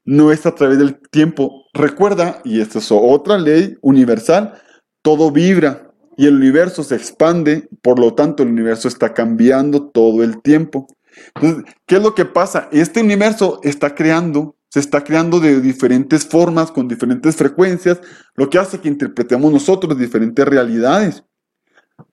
no 0.05 0.33
es 0.33 0.47
a 0.47 0.55
través 0.55 0.79
del 0.79 0.99
tiempo. 1.11 1.65
Recuerda, 1.75 2.41
y 2.45 2.61
esta 2.61 2.79
es 2.79 2.91
otra 2.91 3.39
ley 3.39 3.77
universal, 3.83 4.55
todo 5.03 5.31
vibra 5.31 5.91
y 6.17 6.27
el 6.27 6.37
universo 6.37 6.83
se 6.85 6.97
expande, 6.97 7.69
por 7.83 7.99
lo 7.99 8.15
tanto 8.15 8.43
el 8.43 8.51
universo 8.51 8.89
está 8.89 9.15
cambiando 9.15 9.89
todo 9.89 10.23
el 10.23 10.43
tiempo. 10.43 10.87
Entonces, 11.35 11.75
¿qué 11.87 11.97
es 11.97 12.03
lo 12.03 12.15
que 12.15 12.27
pasa? 12.27 12.69
Este 12.73 13.01
universo 13.01 13.61
está 13.63 13.95
creando, 13.95 14.57
se 14.69 14.81
está 14.81 15.03
creando 15.03 15.41
de 15.41 15.61
diferentes 15.61 16.27
formas, 16.27 16.71
con 16.71 16.89
diferentes 16.89 17.37
frecuencias, 17.37 18.01
lo 18.35 18.51
que 18.51 18.59
hace 18.59 18.81
que 18.81 18.89
interpretemos 18.89 19.51
nosotros 19.51 19.99
diferentes 19.99 20.47
realidades. 20.47 21.25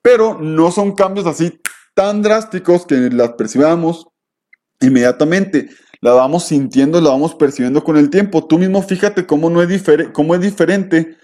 Pero 0.02 0.40
no 0.40 0.72
son 0.72 0.94
cambios 0.94 1.26
así 1.26 1.60
tan 1.94 2.22
drásticos 2.22 2.86
que 2.86 3.10
las 3.10 3.34
percibamos 3.34 4.08
inmediatamente. 4.80 5.70
La 6.02 6.14
vamos 6.14 6.46
sintiendo, 6.46 7.02
la 7.02 7.10
vamos 7.10 7.36
percibiendo 7.36 7.84
con 7.84 7.98
el 7.98 8.10
tiempo. 8.10 8.46
Tú 8.46 8.60
mismo 8.60 8.82
fíjate 8.82 9.26
cómo, 9.26 9.50
no 9.50 9.62
es, 9.64 9.84
cómo 10.14 10.36
es 10.36 10.42
diferente. 10.42 11.18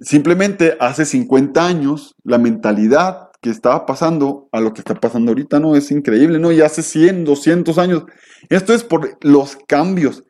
Simplemente 0.00 0.76
hace 0.80 1.04
50 1.04 1.66
años 1.66 2.14
la 2.24 2.38
mentalidad 2.38 3.25
que 3.46 3.52
estaba 3.52 3.86
pasando 3.86 4.48
a 4.50 4.60
lo 4.60 4.74
que 4.74 4.80
está 4.80 4.94
pasando 4.94 5.30
ahorita, 5.30 5.60
¿no? 5.60 5.76
Es 5.76 5.92
increíble, 5.92 6.40
¿no? 6.40 6.50
Y 6.50 6.62
hace 6.62 6.82
100, 6.82 7.24
200 7.24 7.78
años. 7.78 8.02
Esto 8.48 8.74
es 8.74 8.82
por 8.82 9.18
los 9.20 9.56
cambios. 9.68 10.24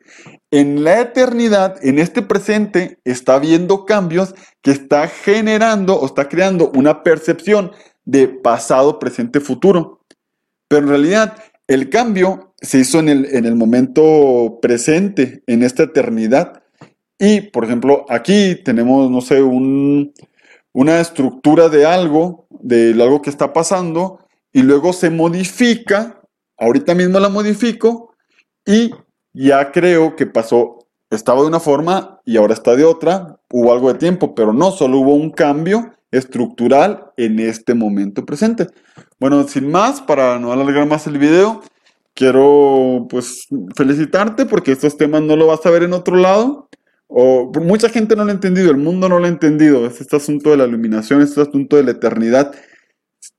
En 0.51 0.83
la 0.83 1.01
eternidad, 1.01 1.83
en 1.83 1.97
este 1.97 2.21
presente, 2.21 2.99
está 3.05 3.33
habiendo 3.33 3.85
cambios 3.85 4.35
que 4.61 4.69
está 4.69 5.07
generando 5.07 5.99
o 5.99 6.05
está 6.05 6.29
creando 6.29 6.71
una 6.75 7.01
percepción 7.01 7.71
de 8.05 8.27
pasado, 8.27 8.99
presente, 8.99 9.39
futuro. 9.39 10.01
Pero 10.67 10.83
en 10.83 10.89
realidad, 10.89 11.37
el 11.65 11.89
cambio 11.89 12.53
se 12.61 12.79
hizo 12.79 12.99
en 12.99 13.09
el, 13.09 13.25
en 13.35 13.45
el 13.45 13.55
momento 13.55 14.59
presente, 14.61 15.41
en 15.47 15.63
esta 15.63 15.83
eternidad. 15.83 16.61
Y, 17.17 17.41
por 17.41 17.65
ejemplo, 17.65 18.05
aquí 18.09 18.61
tenemos, 18.63 19.09
no 19.09 19.21
sé, 19.21 19.41
un, 19.41 20.13
una 20.77 20.99
estructura 20.99 21.69
de 21.69 21.87
algo, 21.87 22.46
de 22.61 22.91
algo 23.01 23.21
que 23.21 23.29
está 23.29 23.53
pasando, 23.53 24.19
y 24.51 24.63
luego 24.63 24.93
se 24.93 25.09
modifica, 25.09 26.21
ahorita 26.57 26.95
mismo 26.95 27.19
la 27.19 27.29
modifico, 27.29 28.13
y 28.65 28.91
ya 29.33 29.71
creo 29.71 30.15
que 30.15 30.25
pasó, 30.25 30.79
estaba 31.09 31.41
de 31.41 31.47
una 31.47 31.59
forma 31.59 32.21
y 32.25 32.37
ahora 32.37 32.53
está 32.53 32.75
de 32.75 32.83
otra, 32.83 33.39
hubo 33.51 33.71
algo 33.71 33.91
de 33.91 33.99
tiempo, 33.99 34.35
pero 34.35 34.53
no, 34.53 34.71
solo 34.71 34.99
hubo 34.99 35.13
un 35.13 35.31
cambio 35.31 35.93
estructural 36.11 37.11
en 37.17 37.39
este 37.39 37.73
momento 37.73 38.25
presente. 38.25 38.67
Bueno, 39.19 39.47
sin 39.47 39.69
más, 39.69 40.01
para 40.01 40.39
no 40.39 40.51
alargar 40.51 40.87
más 40.87 41.07
el 41.07 41.17
video, 41.17 41.61
quiero 42.13 43.07
pues 43.09 43.47
felicitarte 43.75 44.45
porque 44.45 44.71
estos 44.71 44.97
temas 44.97 45.21
no 45.21 45.35
lo 45.35 45.47
vas 45.47 45.65
a 45.65 45.69
ver 45.69 45.83
en 45.83 45.93
otro 45.93 46.15
lado. 46.15 46.69
O 47.07 47.51
mucha 47.61 47.89
gente 47.89 48.15
no 48.15 48.25
lo 48.25 48.31
ha 48.31 48.33
entendido, 48.33 48.69
el 48.69 48.77
mundo 48.77 49.07
no 49.07 49.19
lo 49.19 49.25
ha 49.25 49.29
entendido. 49.29 49.85
Es 49.85 50.01
este 50.01 50.17
asunto 50.17 50.51
de 50.51 50.57
la 50.57 50.65
iluminación, 50.65 51.21
este 51.21 51.41
asunto 51.41 51.77
de 51.77 51.83
la 51.83 51.91
eternidad. 51.91 52.53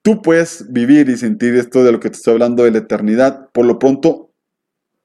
Tú 0.02 0.22
puedes 0.22 0.72
vivir 0.72 1.09
y 1.09 1.16
sentir 1.16 1.54
esto 1.54 1.85
de 1.85 1.92
lo 1.92 2.00
que 2.00 2.11
te 2.11 2.16
estoy 2.16 2.33
hablando 2.35 2.64
de 2.64 2.70
la 2.70 2.78
eternidad. 2.78 3.50
Por 3.52 3.66
lo 3.66 3.78
pronto, 3.78 4.33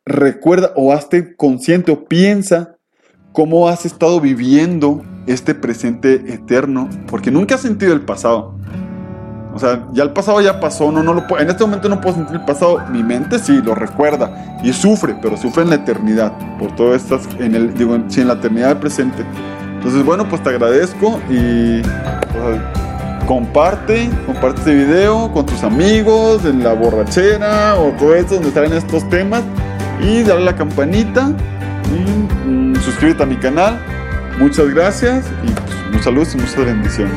recuerda 0.06 0.72
o 0.76 0.94
hazte 0.94 1.36
consciente 1.36 1.92
o 1.92 2.06
piensa 2.06 2.78
cómo 3.34 3.68
has 3.68 3.86
estado 3.86 4.22
viviendo 4.22 5.04
este 5.28 5.56
presente 5.56 6.14
eterno, 6.34 6.90
porque 7.08 7.32
nunca 7.32 7.56
has 7.56 7.62
sentido 7.62 7.94
el 7.94 8.02
pasado. 8.02 8.58
O 9.54 9.60
sea, 9.60 9.84
ya 9.92 10.04
el 10.04 10.10
pasado 10.12 10.42
ya 10.42 10.60
pasó, 10.60 10.92
no, 10.92 11.04
no 11.04 11.14
lo 11.14 11.24
en 11.40 11.50
este 11.50 11.64
momento 11.64 11.88
no 11.88 12.02
puedo 12.02 12.16
sentir 12.16 12.38
el 12.38 12.46
pasado, 12.46 12.80
mi 12.90 13.04
mente 13.04 13.38
sí 13.38 13.62
lo 13.62 13.76
recuerda 13.76 14.58
y 14.64 14.74
sufre, 14.74 15.16
pero 15.22 15.38
sufre 15.38 15.62
en 15.62 15.70
la 15.70 15.76
eternidad, 15.76 16.34
por 16.58 16.76
todo 16.76 16.96
estas, 16.96 17.28
en 17.40 17.54
el, 17.54 17.74
digo, 17.76 17.98
sí, 18.08 18.22
en 18.22 18.30
la 18.30 18.34
eternidad 18.34 18.70
del 18.70 18.78
presente. 18.78 19.24
Entonces, 19.76 20.04
bueno, 20.04 20.28
pues 20.28 20.42
te 20.42 20.50
agradezco 20.50 21.20
y 21.30 21.82
comparte, 23.28 24.10
comparte 24.26 24.60
este 24.62 24.76
video 24.76 25.32
con 25.32 25.46
tus 25.46 25.64
amigos, 25.64 26.46
en 26.46 26.64
la 26.64 26.74
borrachera 26.74 27.76
o 27.76 27.92
todo 27.92 28.16
eso 28.16 28.36
donde 28.36 28.52
salen 28.52 28.74
estos 28.74 29.08
temas 29.10 29.44
y 30.02 30.24
dale 30.24 30.46
la 30.46 30.56
campanita 30.56 31.32
y 31.92 32.48
mm, 32.50 32.76
suscríbete 32.78 33.24
a 33.24 33.26
mi 33.26 33.36
canal. 33.38 33.78
Muchas 34.40 34.68
gracias 34.70 35.26
y 35.44 35.52
pues, 35.52 35.76
un 35.94 36.04
saludo 36.04 36.28
y 36.34 36.38
muchas 36.38 36.66
bendiciones. 36.66 37.16